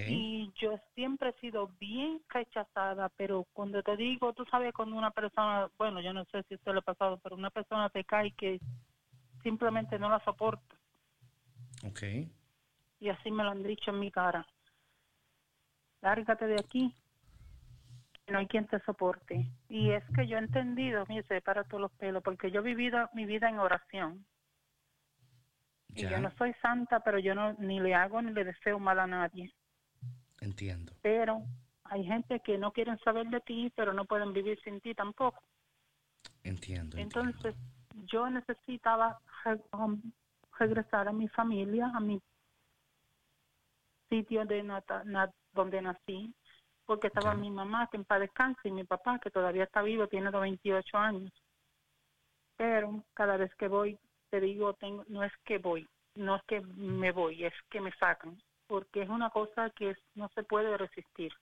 [0.06, 5.10] Y yo siempre he sido bien rechazada, pero cuando te digo, tú sabes, cuando una
[5.10, 8.32] persona, bueno, yo no sé si esto le ha pasado, pero una persona te cae
[8.32, 8.60] que
[9.42, 10.79] simplemente no la soporta.
[11.84, 12.02] Ok.
[13.00, 14.46] Y así me lo han dicho en mi cara.
[16.02, 16.94] Lárgate de aquí,
[18.28, 19.50] no hay quien te soporte.
[19.68, 22.64] Y es que yo he entendido, mire, se para todos los pelos, porque yo he
[22.64, 24.24] vivido mi vida en oración.
[25.94, 26.10] Y Ya.
[26.12, 29.06] yo no soy santa, pero yo no ni le hago ni le deseo mal a
[29.06, 29.52] nadie.
[30.40, 30.94] Entiendo.
[31.02, 31.42] pero
[31.84, 35.42] hay gente que no quieren saber de ti, pero no pueden vivir sin ti tampoco.
[36.44, 36.96] Entiendo.
[36.96, 37.54] Entonces,
[38.06, 39.18] yo necesitaba
[40.60, 42.20] regresar a mi familia, a mi
[44.08, 46.32] sitio de nata- na- donde nací,
[46.84, 50.06] porque estaba mi mamá, que en paz descanse, y mi papá, que todavía está vivo,
[50.06, 51.32] tiene 28 años.
[52.56, 53.98] Pero cada vez que voy,
[54.30, 57.92] te digo, tengo, no es que voy, no es que me voy, es que me
[57.92, 58.36] sacan,
[58.66, 61.32] porque es una cosa que no se puede resistir.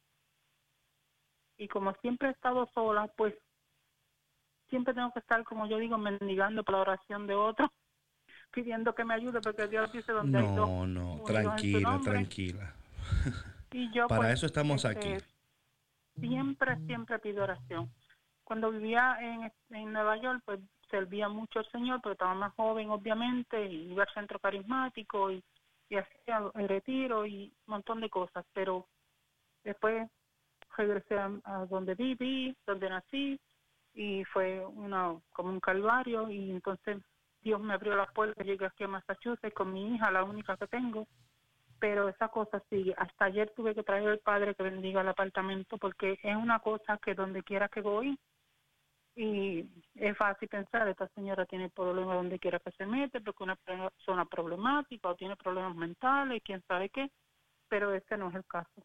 [1.57, 3.35] Y como siempre he estado sola, pues
[4.69, 7.73] siempre tengo que estar, como yo digo, mendigando por la oración de otro,
[8.51, 12.75] pidiendo que me ayude, porque Dios dice donde hay dos No, no, tranquila, tranquila.
[13.71, 15.25] Y yo, Para pues, eso estamos este, aquí.
[16.19, 17.93] Siempre, siempre pido oración.
[18.43, 22.89] Cuando vivía en, en Nueva York, pues servía mucho al Señor, pero estaba más joven,
[22.89, 25.45] obviamente, y iba al centro carismático y,
[25.91, 28.47] y hacía el retiro y un montón de cosas.
[28.55, 28.87] Pero
[29.65, 30.09] después
[30.77, 33.39] regresé a, a donde viví, donde nací,
[33.93, 36.31] y fue una como un calvario.
[36.31, 37.03] Y entonces
[37.43, 40.67] Dios me abrió las puertas, llegué aquí a Massachusetts con mi hija, la única que
[40.67, 41.07] tengo
[41.81, 42.95] pero esa cosa sigue.
[42.97, 46.99] Hasta ayer tuve que traer al padre que bendiga el apartamento porque es una cosa
[46.99, 48.19] que donde quiera que voy
[49.15, 53.57] y es fácil pensar, esta señora tiene problemas donde quiera que se mete porque una
[53.57, 57.11] persona problemática o tiene problemas mentales, quién sabe qué,
[57.69, 58.81] pero este no es el caso.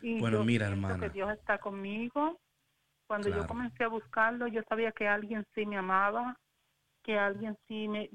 [0.00, 0.98] Y Bueno, yo mira, hermana.
[1.00, 2.40] que Dios está conmigo.
[3.06, 3.42] Cuando Claro.
[3.42, 6.34] yo comencé a buscarlo, yo sabía que alguien sí me amaba,
[7.02, 8.08] que alguien sí me,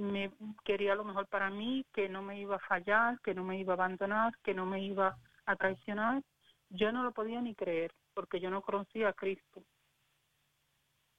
[0.64, 3.74] quería lo mejor para mí, que no me iba a fallar, que no me iba
[3.74, 6.24] a abandonar, que no me iba a traicionar.
[6.70, 9.64] Yo no lo podía ni creer, porque yo no conocía a Cristo.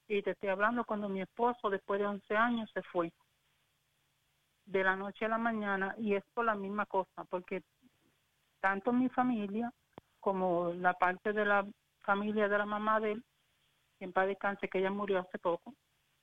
[0.08, 3.12] Y te estoy hablando cuando mi esposo, después de 11 años, se fue.
[4.64, 7.62] De la noche a la mañana, y es por la misma cosa, porque
[8.60, 9.72] tanto mi familia
[10.20, 11.66] como la parte de la
[12.00, 13.24] familia de la mamá de él,
[14.00, 15.74] en paz descanse, que ella murió hace poco.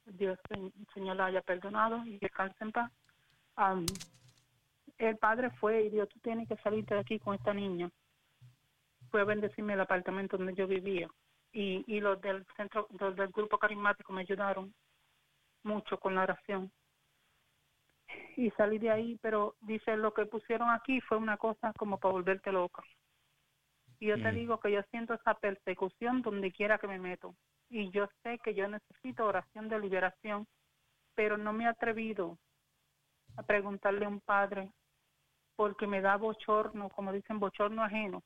[0.05, 0.39] Dios,
[0.93, 2.91] Señor la haya perdonado y descanse en paz.
[4.97, 7.89] el padre fue y dijo, tú tienes que salirte de aquí con esta niña.
[9.09, 11.07] Fue a bendecirme el apartamento donde yo vivía.
[11.51, 14.73] Y, y los del centro, los del grupo carismático me ayudaron
[15.63, 16.71] mucho con la oración.
[18.37, 22.13] Y salí de ahí, pero dice, lo que pusieron aquí fue una cosa como para
[22.13, 22.83] volverte loca.
[23.99, 24.35] Y yo te mm.
[24.35, 27.35] digo que yo siento esa persecución donde quiera que me meto.
[27.75, 30.47] Y yo sé que yo necesito oración de liberación,
[31.13, 32.39] pero no me he atrevido
[33.35, 34.71] a preguntarle a un padre
[35.57, 38.23] porque me da bochorno, como dicen, bochorno ajeno.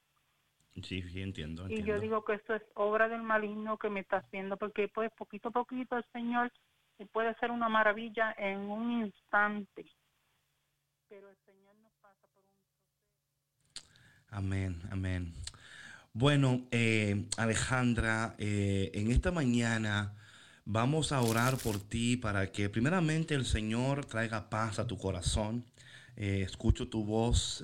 [0.83, 4.17] Sí, sí, entiendo, Y yo digo que esto es obra del maligno que me está
[4.17, 6.51] haciendo, porque pues poquito a poquito el Señor
[7.11, 9.91] puede ser una maravilla en un instante.
[11.07, 12.53] Pero el Señor nos pasa por un
[14.29, 15.33] Amén, amén.
[16.13, 20.15] Bueno, eh, Alejandra, eh, en esta mañana
[20.65, 25.65] vamos a orar por ti para que primeramente el Señor traiga paz a tu corazón.
[26.17, 27.63] Eh, escucho tu voz,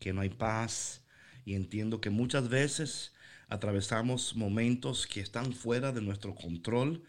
[0.00, 1.04] que no hay paz
[1.44, 3.12] y entiendo que muchas veces
[3.48, 7.04] atravesamos momentos que están fuera de nuestro control,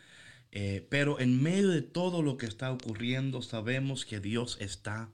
[0.89, 5.09] pero en medio de todo lo que está ocurriendo sabemos que Dios está.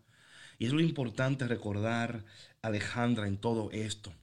[0.59, 2.25] Y es lo importante recordar,
[2.61, 4.13] Alejandra, en todo esto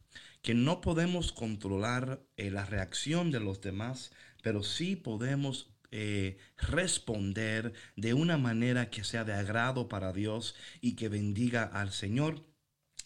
[0.46, 4.12] que no podemos controlar eh, la reacción de los demás,
[4.44, 10.94] pero sí podemos eh, responder de una manera que sea de agrado para Dios y
[10.94, 12.46] que bendiga al Señor.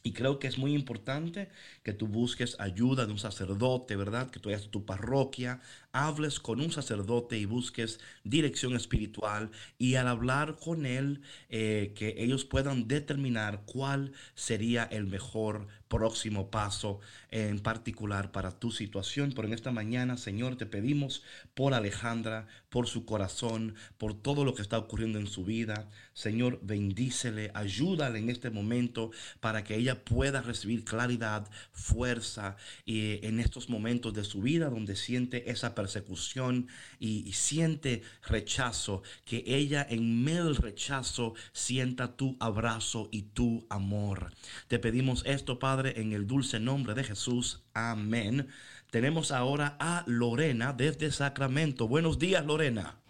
[0.03, 1.49] Y creo que es muy importante
[1.83, 4.29] que tú busques ayuda de un sacerdote, ¿verdad?
[4.31, 5.63] Que tú vayas a tu parroquia,
[5.93, 12.15] hables con un sacerdote y busques dirección espiritual y al hablar con él, eh, que
[12.19, 19.33] ellos puedan determinar cuál sería el mejor próximo paso en particular para tu situación.
[19.35, 21.25] Pero en esta mañana, Señor, te pedimos
[21.55, 25.91] por Alejandra, por su corazón, por todo lo que está ocurriendo en su vida.
[26.15, 29.11] Señor, bendícele, ayúdale en este momento
[29.41, 34.95] para que ella pueda recibir claridad, fuerza y en estos momentos de su vida donde
[34.95, 36.69] siente esa persecución
[36.99, 44.33] y, siente rechazo, que ella en medio del rechazo sienta tu abrazo y tu amor.
[44.69, 47.65] Te pedimos esto, Padre en el dulce nombre de Jesús.
[47.73, 48.49] Amén.
[48.91, 51.89] Tenemos ahora a Lorena desde Sacramento.
[51.89, 53.01] Buenos días, Lorena.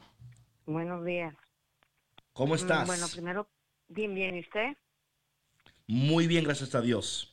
[0.66, 1.34] Buenos días.
[2.32, 2.86] ¿Cómo mm, estás?
[2.86, 3.48] Bueno, primero,
[3.88, 4.36] bien, bien.
[4.36, 4.76] ¿Y usted?
[5.86, 7.29] Muy bien, gracias a Dios.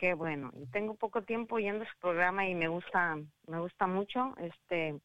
[0.00, 0.50] Qué bueno.
[0.72, 4.34] Tengo poco tiempo yendo a su programa y me gusta, me gusta mucho.
[4.38, 4.98] Este,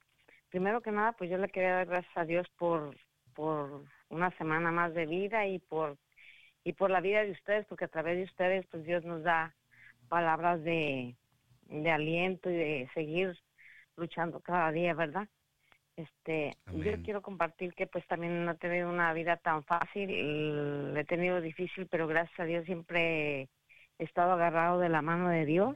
[0.50, 2.96] primero que nada, pues yo le quería dar gracias a Dios por,
[3.34, 5.98] por una semana más de vida y por
[6.64, 9.54] y por la vida de ustedes, porque a través de ustedes, pues Dios nos da
[10.08, 11.14] palabras de,
[11.92, 13.38] aliento y de seguir
[13.98, 15.28] luchando cada día, ¿verdad?
[15.98, 20.10] Este, yo quiero compartir que pues también no he tenido una vida tan fácil,
[20.98, 23.50] he tenido difícil, pero gracias a Dios siempre
[24.00, 25.76] estado agarrado de la mano de Dios.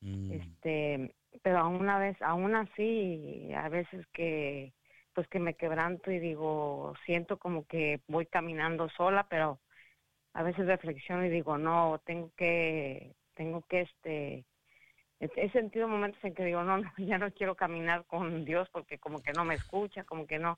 [0.00, 0.32] Mm.
[0.32, 4.72] Este, pero aún una vez, aún así, a veces que
[5.14, 9.60] pues que me quebranto y digo, siento como que voy caminando sola, pero
[10.34, 14.44] a veces reflexiono y digo, no, tengo que, tengo que, este,
[15.20, 18.98] he sentido momentos en que digo, no, no, ya no quiero caminar con Dios porque
[18.98, 20.56] como que no me escucha, como que no,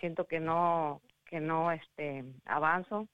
[0.00, 3.08] siento que no, que no, este, avanzo,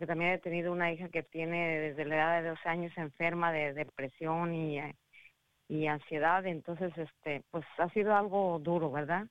[0.00, 3.52] porque también he tenido una hija que tiene desde la edad de 12 años enferma
[3.52, 4.80] de depresión y,
[5.68, 9.26] y ansiedad, entonces, este, pues ha sido algo duro, ¿verdad?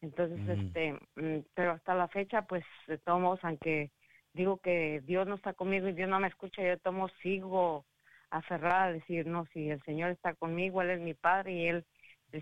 [0.00, 3.92] Entonces, este, mm, pero hasta la fecha, pues, de todos modos, aunque
[4.32, 7.86] digo que Dios no está conmigo y Dios no me escucha, yo tomo, sigo
[8.30, 11.84] aferrada a decir, no, si el Señor está conmigo, Él es mi Padre y Él,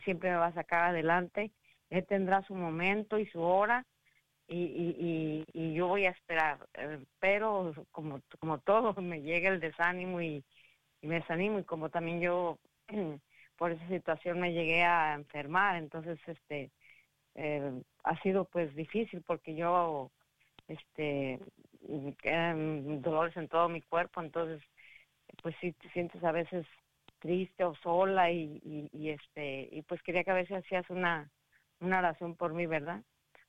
[0.04, 1.52] siempre me va a sacar adelante,
[1.90, 3.84] Él tendrá su momento y su hora
[4.48, 9.60] y, y, y, yo voy a esperar, eh, pero como, como todo me llega el
[9.60, 10.44] desánimo y,
[11.02, 12.58] me desanimo y como también yo
[13.56, 16.70] por esa situación me llegué a enfermar, entonces este
[17.34, 20.10] eh, ha sido pues difícil porque yo
[20.68, 21.40] este
[22.18, 24.62] quedan dolores en todo mi cuerpo, entonces
[25.42, 26.66] pues sí te sientes a veces
[27.20, 28.60] triste o sola y,
[28.92, 31.30] y, este y pues quería que a veces hacías una
[31.80, 33.02] una oración por mí, ¿verdad?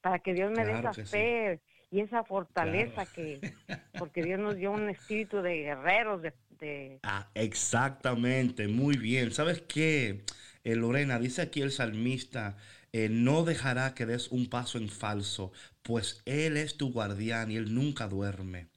[0.07, 1.59] Para que Dios me dé esa fe
[1.91, 3.41] y esa fortaleza que
[3.99, 6.99] porque Dios nos dio un espíritu de guerreros de, de...
[7.03, 9.31] Ah, exactamente, muy bien.
[9.33, 10.23] ¿Sabes qué?
[10.63, 12.55] Eh, Lorena, dice aquí el salmista,
[12.93, 15.51] eh, no dejará que des un paso en falso,
[15.81, 18.67] pues Él es tu guardián y Él nunca duerme.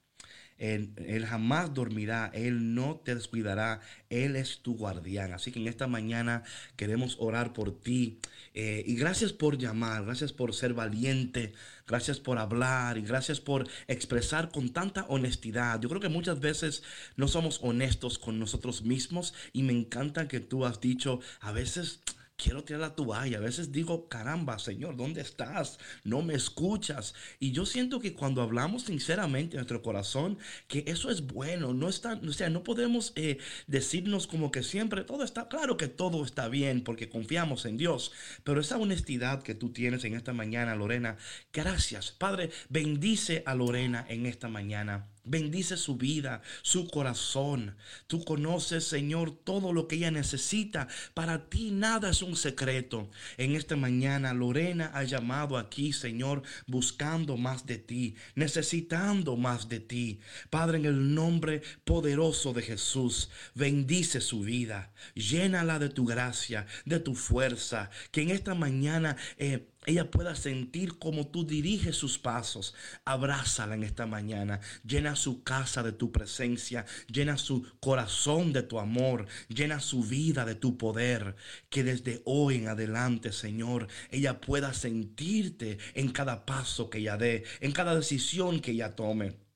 [0.61, 3.79] Él, jamás dormirá, Él no te descuidará,
[4.11, 5.33] Él es tu guardián.
[5.33, 6.43] Así que en esta mañana
[6.75, 8.19] queremos orar por ti.
[8.53, 11.53] Eh, y gracias por llamar, gracias por ser valiente,
[11.87, 15.81] gracias por hablar y gracias por expresar con tanta honestidad.
[15.81, 16.83] Yo creo que muchas veces
[17.15, 22.01] no somos honestos con nosotros mismos y me encanta que tú has dicho, a veces
[22.41, 23.37] quiero tirar la toalla.
[23.37, 25.77] A veces digo, caramba, Señor, ¿dónde estás?
[26.03, 27.13] No me escuchas.
[27.39, 31.73] Y yo siento que cuando hablamos sinceramente en nuestro corazón, que eso es bueno.
[31.73, 33.37] No está, o sea, no podemos eh,
[33.67, 38.11] decirnos como que siempre todo está, claro que todo está bien porque confiamos en Dios.
[38.43, 41.17] Pero esa honestidad que tú tienes en esta mañana, Lorena,
[41.53, 42.11] gracias.
[42.11, 45.07] Padre, bendice a Lorena en esta mañana.
[45.23, 47.75] Bendice su vida, su corazón.
[48.07, 50.87] Tú conoces, Señor, todo lo que ella necesita.
[51.13, 53.11] Para ti nada es un secreto.
[53.37, 59.79] En esta mañana Lorena ha llamado aquí, Señor, buscando más de ti, necesitando más de
[59.79, 60.19] ti.
[60.49, 64.91] Padre, en el nombre poderoso de Jesús, bendice su vida.
[65.13, 67.91] Llénala de tu gracia, de tu fuerza.
[68.11, 69.17] Que en esta mañana...
[69.37, 72.75] Eh, ella pueda sentir como tú diriges sus pasos.
[73.03, 74.59] Abrázala en esta mañana.
[74.85, 76.85] Llena su casa de tu presencia.
[77.07, 79.25] Llena su corazón de tu amor.
[79.49, 81.35] Llena su vida de tu poder.
[81.69, 87.43] Que desde hoy en adelante, Señor, ella pueda sentirte en cada paso que ella dé,
[87.59, 89.50] en cada decisión que ella tome.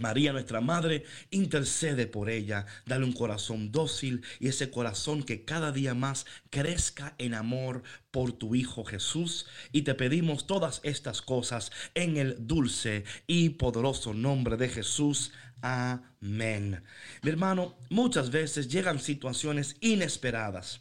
[0.00, 2.66] María, nuestra Madre, intercede por ella.
[2.86, 8.32] Dale un corazón dócil y ese corazón que cada día más crezca en amor por
[8.32, 9.46] tu Hijo Jesús.
[9.72, 15.32] Y te pedimos todas estas cosas en el dulce y poderoso nombre de Jesús.
[15.62, 16.82] Amén.
[17.22, 20.80] Mi hermano, muchas veces llegan situaciones inesperadas.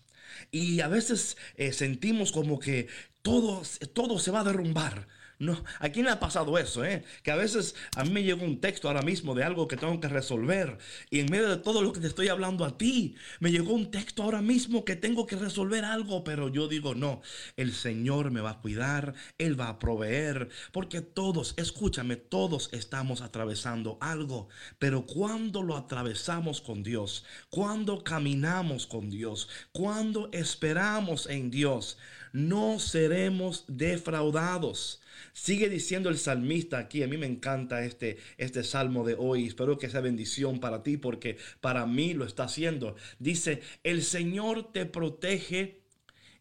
[0.52, 2.88] Y a veces eh, sentimos como que
[3.22, 3.62] todo,
[3.94, 5.08] todo se va a derrumbar
[5.40, 6.84] no, ¿a quién le ha pasado eso?
[6.84, 7.06] Eh?
[7.24, 9.98] Que a veces a mí me llegó un texto ahora mismo de algo que tengo
[10.02, 10.78] que resolver.
[11.10, 13.90] Y en medio de todo lo que te estoy hablando a ti, me llegó un
[13.90, 16.26] texto ahora mismo que tengo que resolver algo.
[16.26, 17.22] Pero yo digo, no,
[17.56, 20.50] el Señor me va a cuidar, Él va a proveer.
[20.74, 24.50] Porque todos, escúchame, todos estamos atravesando algo.
[24.78, 31.98] Pero cuando lo atravesamos con Dios, cuando caminamos con Dios, cuando esperamos en Dios,
[32.34, 35.02] no seremos defraudados.
[35.34, 39.78] Sigue diciendo el salmista aquí, a mí me encanta este, este salmo de hoy, espero
[39.78, 42.96] que sea bendición para ti porque para mí lo está haciendo.
[43.20, 45.82] Dice, el Señor te protege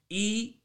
[0.09, 0.61] y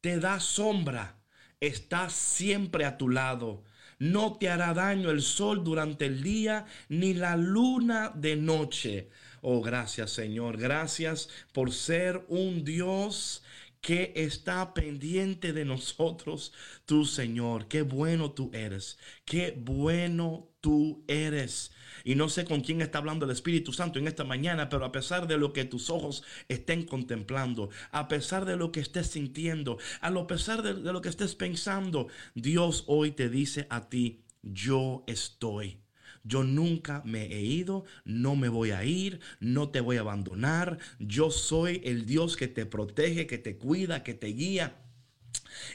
[0.00, 1.18] te da sombra,
[1.60, 3.64] está siempre a tu lado.
[3.98, 9.08] No te hará daño el sol durante el día ni la luna de noche.
[9.40, 13.42] Oh, gracias Señor, gracias por ser un Dios
[13.86, 16.52] que está pendiente de nosotros,
[16.86, 17.68] tu Señor.
[17.68, 18.98] Qué bueno tú eres.
[19.24, 21.70] Qué bueno tú eres.
[22.02, 24.90] Y no sé con quién está hablando el Espíritu Santo en esta mañana, pero a
[24.90, 29.78] pesar de lo que tus ojos estén contemplando, a pesar de lo que estés sintiendo,
[30.00, 35.04] a pesar de, de lo que estés pensando, Dios hoy te dice a ti, yo
[35.06, 35.85] estoy.
[36.26, 40.78] Yo nunca me he ido, no me voy a ir, no te voy a abandonar.
[40.98, 44.76] Yo soy el Dios que te protege, que te cuida, que te guía.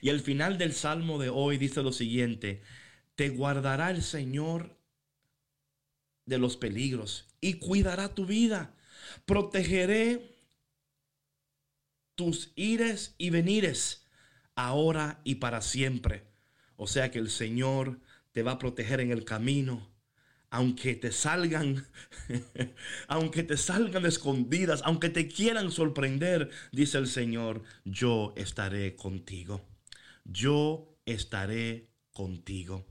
[0.02, 2.62] Y al final del salmo de hoy dice lo siguiente,
[3.16, 4.78] te guardará el Señor
[6.26, 8.76] de los peligros y cuidará tu vida.
[9.26, 10.38] Protegeré
[12.16, 14.06] tus ires y venires
[14.56, 16.26] ahora y para siempre.
[16.76, 18.02] O sea que el Señor
[18.34, 19.91] te va a proteger en el camino
[20.52, 21.88] aunque te salgan,
[23.08, 29.62] aunque te salgan escondidas, aunque te quieran sorprender, dice el Señor, yo estaré contigo.
[30.26, 32.86] Yo estaré contigo.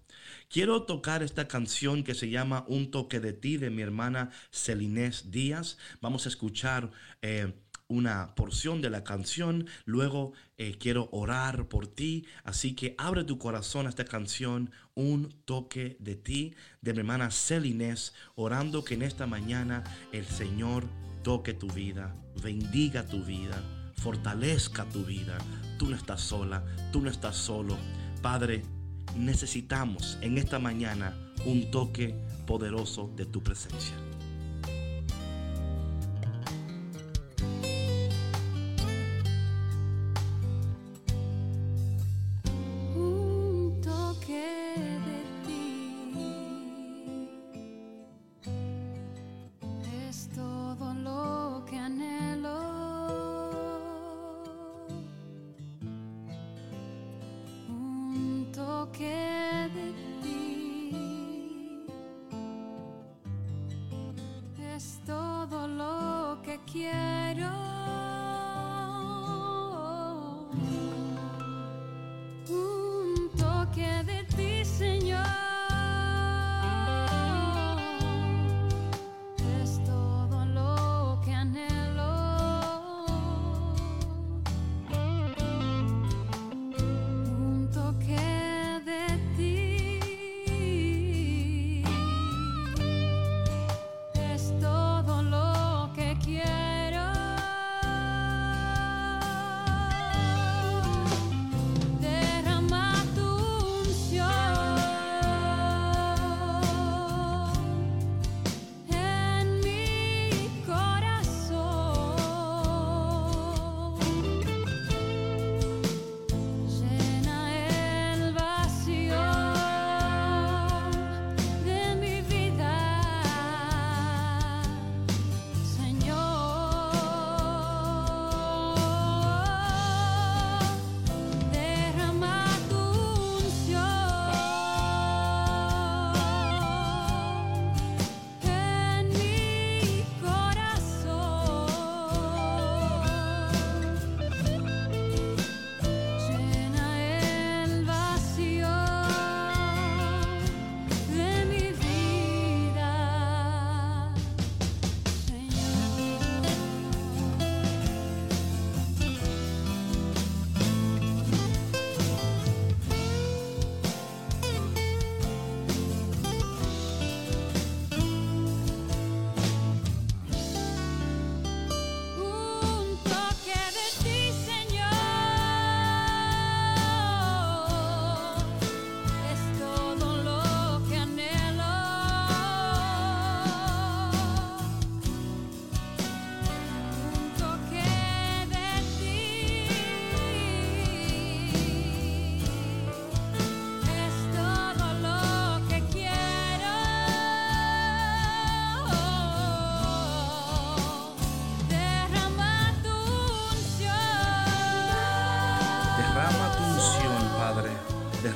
[0.49, 5.31] Quiero tocar esta canción que se llama Un toque de ti de mi hermana Celinés
[5.31, 5.77] Díaz.
[6.01, 6.91] Vamos a escuchar
[7.23, 7.53] eh,
[7.91, 9.67] una porción de la canción.
[9.85, 12.25] Luego eh, quiero orar por ti.
[12.45, 17.31] Así que abre tu corazón a esta canción, Un toque de ti, de mi hermana
[17.31, 19.83] Celinés, orando que en esta mañana
[20.13, 20.85] el Señor
[21.23, 23.63] toque tu vida, bendiga tu vida,
[23.97, 25.39] fortalezca tu vida.
[25.79, 27.79] Tú no estás sola, tú no estás solo.
[28.21, 28.63] Padre,
[29.17, 31.17] necesitamos en esta mañana
[31.47, 32.15] un toque
[32.47, 34.10] poderoso de tu presencia.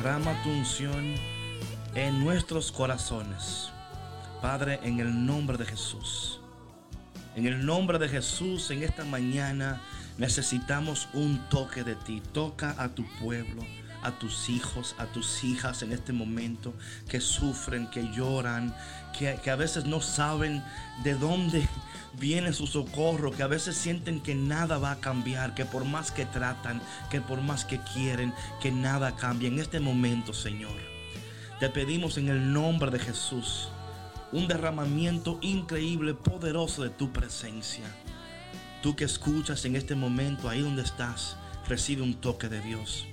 [0.04, 1.14] Derrama tu unción
[1.94, 3.70] en nuestros corazones.
[4.42, 6.40] Padre, en el nombre de Jesús.
[7.34, 9.80] En el nombre de Jesús, en esta mañana
[10.18, 12.22] necesitamos un toque de ti.
[12.34, 13.62] Toca a tu pueblo,
[14.02, 16.74] a tus hijos, a tus hijas en este momento
[17.08, 18.76] que sufren, que lloran,
[19.18, 20.62] que, que, a veces no saben
[21.02, 21.66] de dónde
[22.18, 26.10] viene su socorro, que a veces sienten que nada va a cambiar, que por más
[26.10, 29.48] que tratan, que por más que quieren, que nada cambia.
[29.48, 30.76] En este momento, Señor,
[31.60, 33.68] te pedimos en el nombre de Jesús
[34.32, 37.84] un derramamiento increíble, poderoso de tu presencia.
[38.82, 41.36] Tú que escuchas en este momento, ahí donde estás,
[41.68, 43.06] recibe un toque de Dios.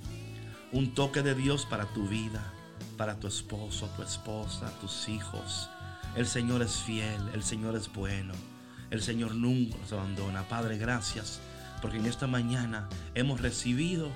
[0.72, 2.42] Un toque de Dios para tu vida,
[2.96, 5.70] para tu esposo, tu esposa, tus hijos.
[6.16, 8.34] El Señor es fiel, el Señor es bueno.
[8.92, 10.46] El Señor nunca nos abandona.
[10.50, 11.40] Padre, gracias
[11.80, 14.12] porque en esta mañana hemos recibido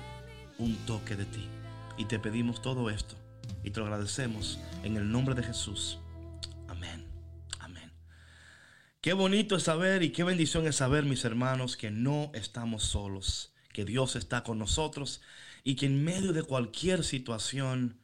[0.59, 1.47] un toque de ti.
[1.97, 3.15] Y te pedimos todo esto
[3.63, 5.97] y te lo agradecemos en el nombre de Jesús.
[6.67, 7.07] Amén.
[7.57, 7.91] Amén.
[9.01, 13.55] Qué bonito es saber y qué bendición es saber, mis hermanos, que no estamos solos,
[13.73, 15.21] que Dios está con nosotros
[15.63, 17.99] y que en medio de cualquier situación,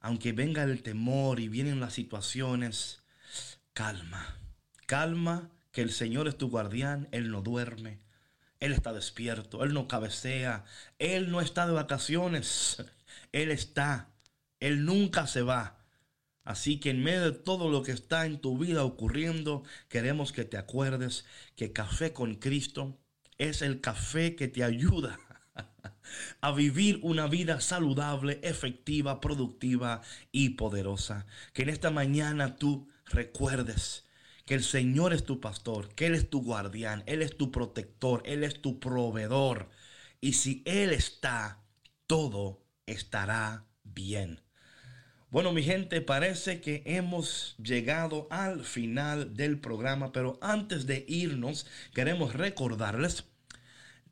[0.00, 3.04] aunque venga el temor y vienen las situaciones,
[3.72, 4.40] calma,
[4.86, 7.98] calma que el Señor es tu guardián, Él no duerme,
[8.60, 10.64] Él está despierto, Él no cabecea,
[11.00, 12.82] Él no está de vacaciones,
[13.32, 14.08] Él está,
[14.60, 15.80] Él nunca se va.
[16.44, 20.44] Así que en medio de todo lo que está en tu vida ocurriendo, queremos que
[20.44, 21.24] te acuerdes
[21.56, 22.96] que Café con Cristo
[23.36, 25.18] es el café que te ayuda
[26.40, 31.26] a vivir una vida saludable, efectiva, productiva y poderosa.
[31.52, 34.03] Que en esta mañana tú recuerdes
[34.44, 38.22] que el Señor es tu pastor, que Él es tu guardián, Él es tu protector,
[38.26, 39.70] Él es tu proveedor.
[40.20, 41.62] Y si Él está,
[42.06, 44.40] todo estará bien.
[45.30, 51.66] Bueno, mi gente, parece que hemos llegado al final del programa, pero antes de irnos,
[51.92, 53.24] queremos recordarles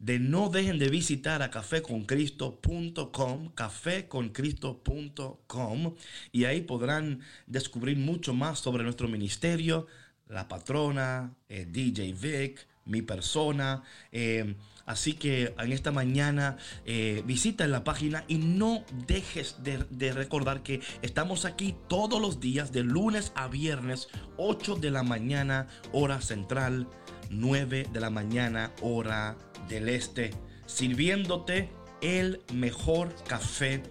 [0.02, 5.94] de no dejen de visitar a cafeconcristo.com, cafeconcristo.com,
[6.32, 9.86] y ahí podrán descubrir mucho más sobre nuestro ministerio,
[10.28, 13.82] la patrona, DJ Vic, mi persona.
[14.10, 14.54] Eh,
[14.86, 20.80] así que en esta mañana eh, visita la página y no dejes de, recordar que
[21.02, 26.88] estamos aquí todos los días de lunes a viernes, 8 de la mañana hora central,
[27.30, 29.36] 9 de la mañana hora
[29.68, 30.32] del este,
[30.66, 31.70] sirviéndote
[32.00, 33.82] el mejor café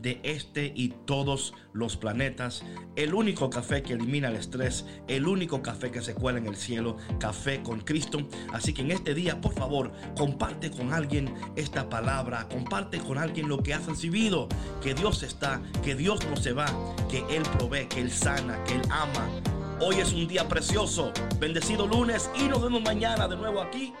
[0.00, 2.62] de este y todos los planetas,
[2.96, 6.56] el único café que elimina el estrés, el único café que se cuela en el
[6.56, 8.18] cielo, café con Cristo.
[8.52, 13.48] Así que en este día, por favor, comparte con alguien esta palabra, comparte con alguien
[13.48, 14.48] lo que has recibido,
[14.82, 16.66] que Dios está, que Dios no se va,
[17.08, 19.28] que Él provee, que Él sana, que Él ama.
[19.78, 23.92] Hoy es un día precioso, bendecido lunes y nos vemos mañana de nuevo aquí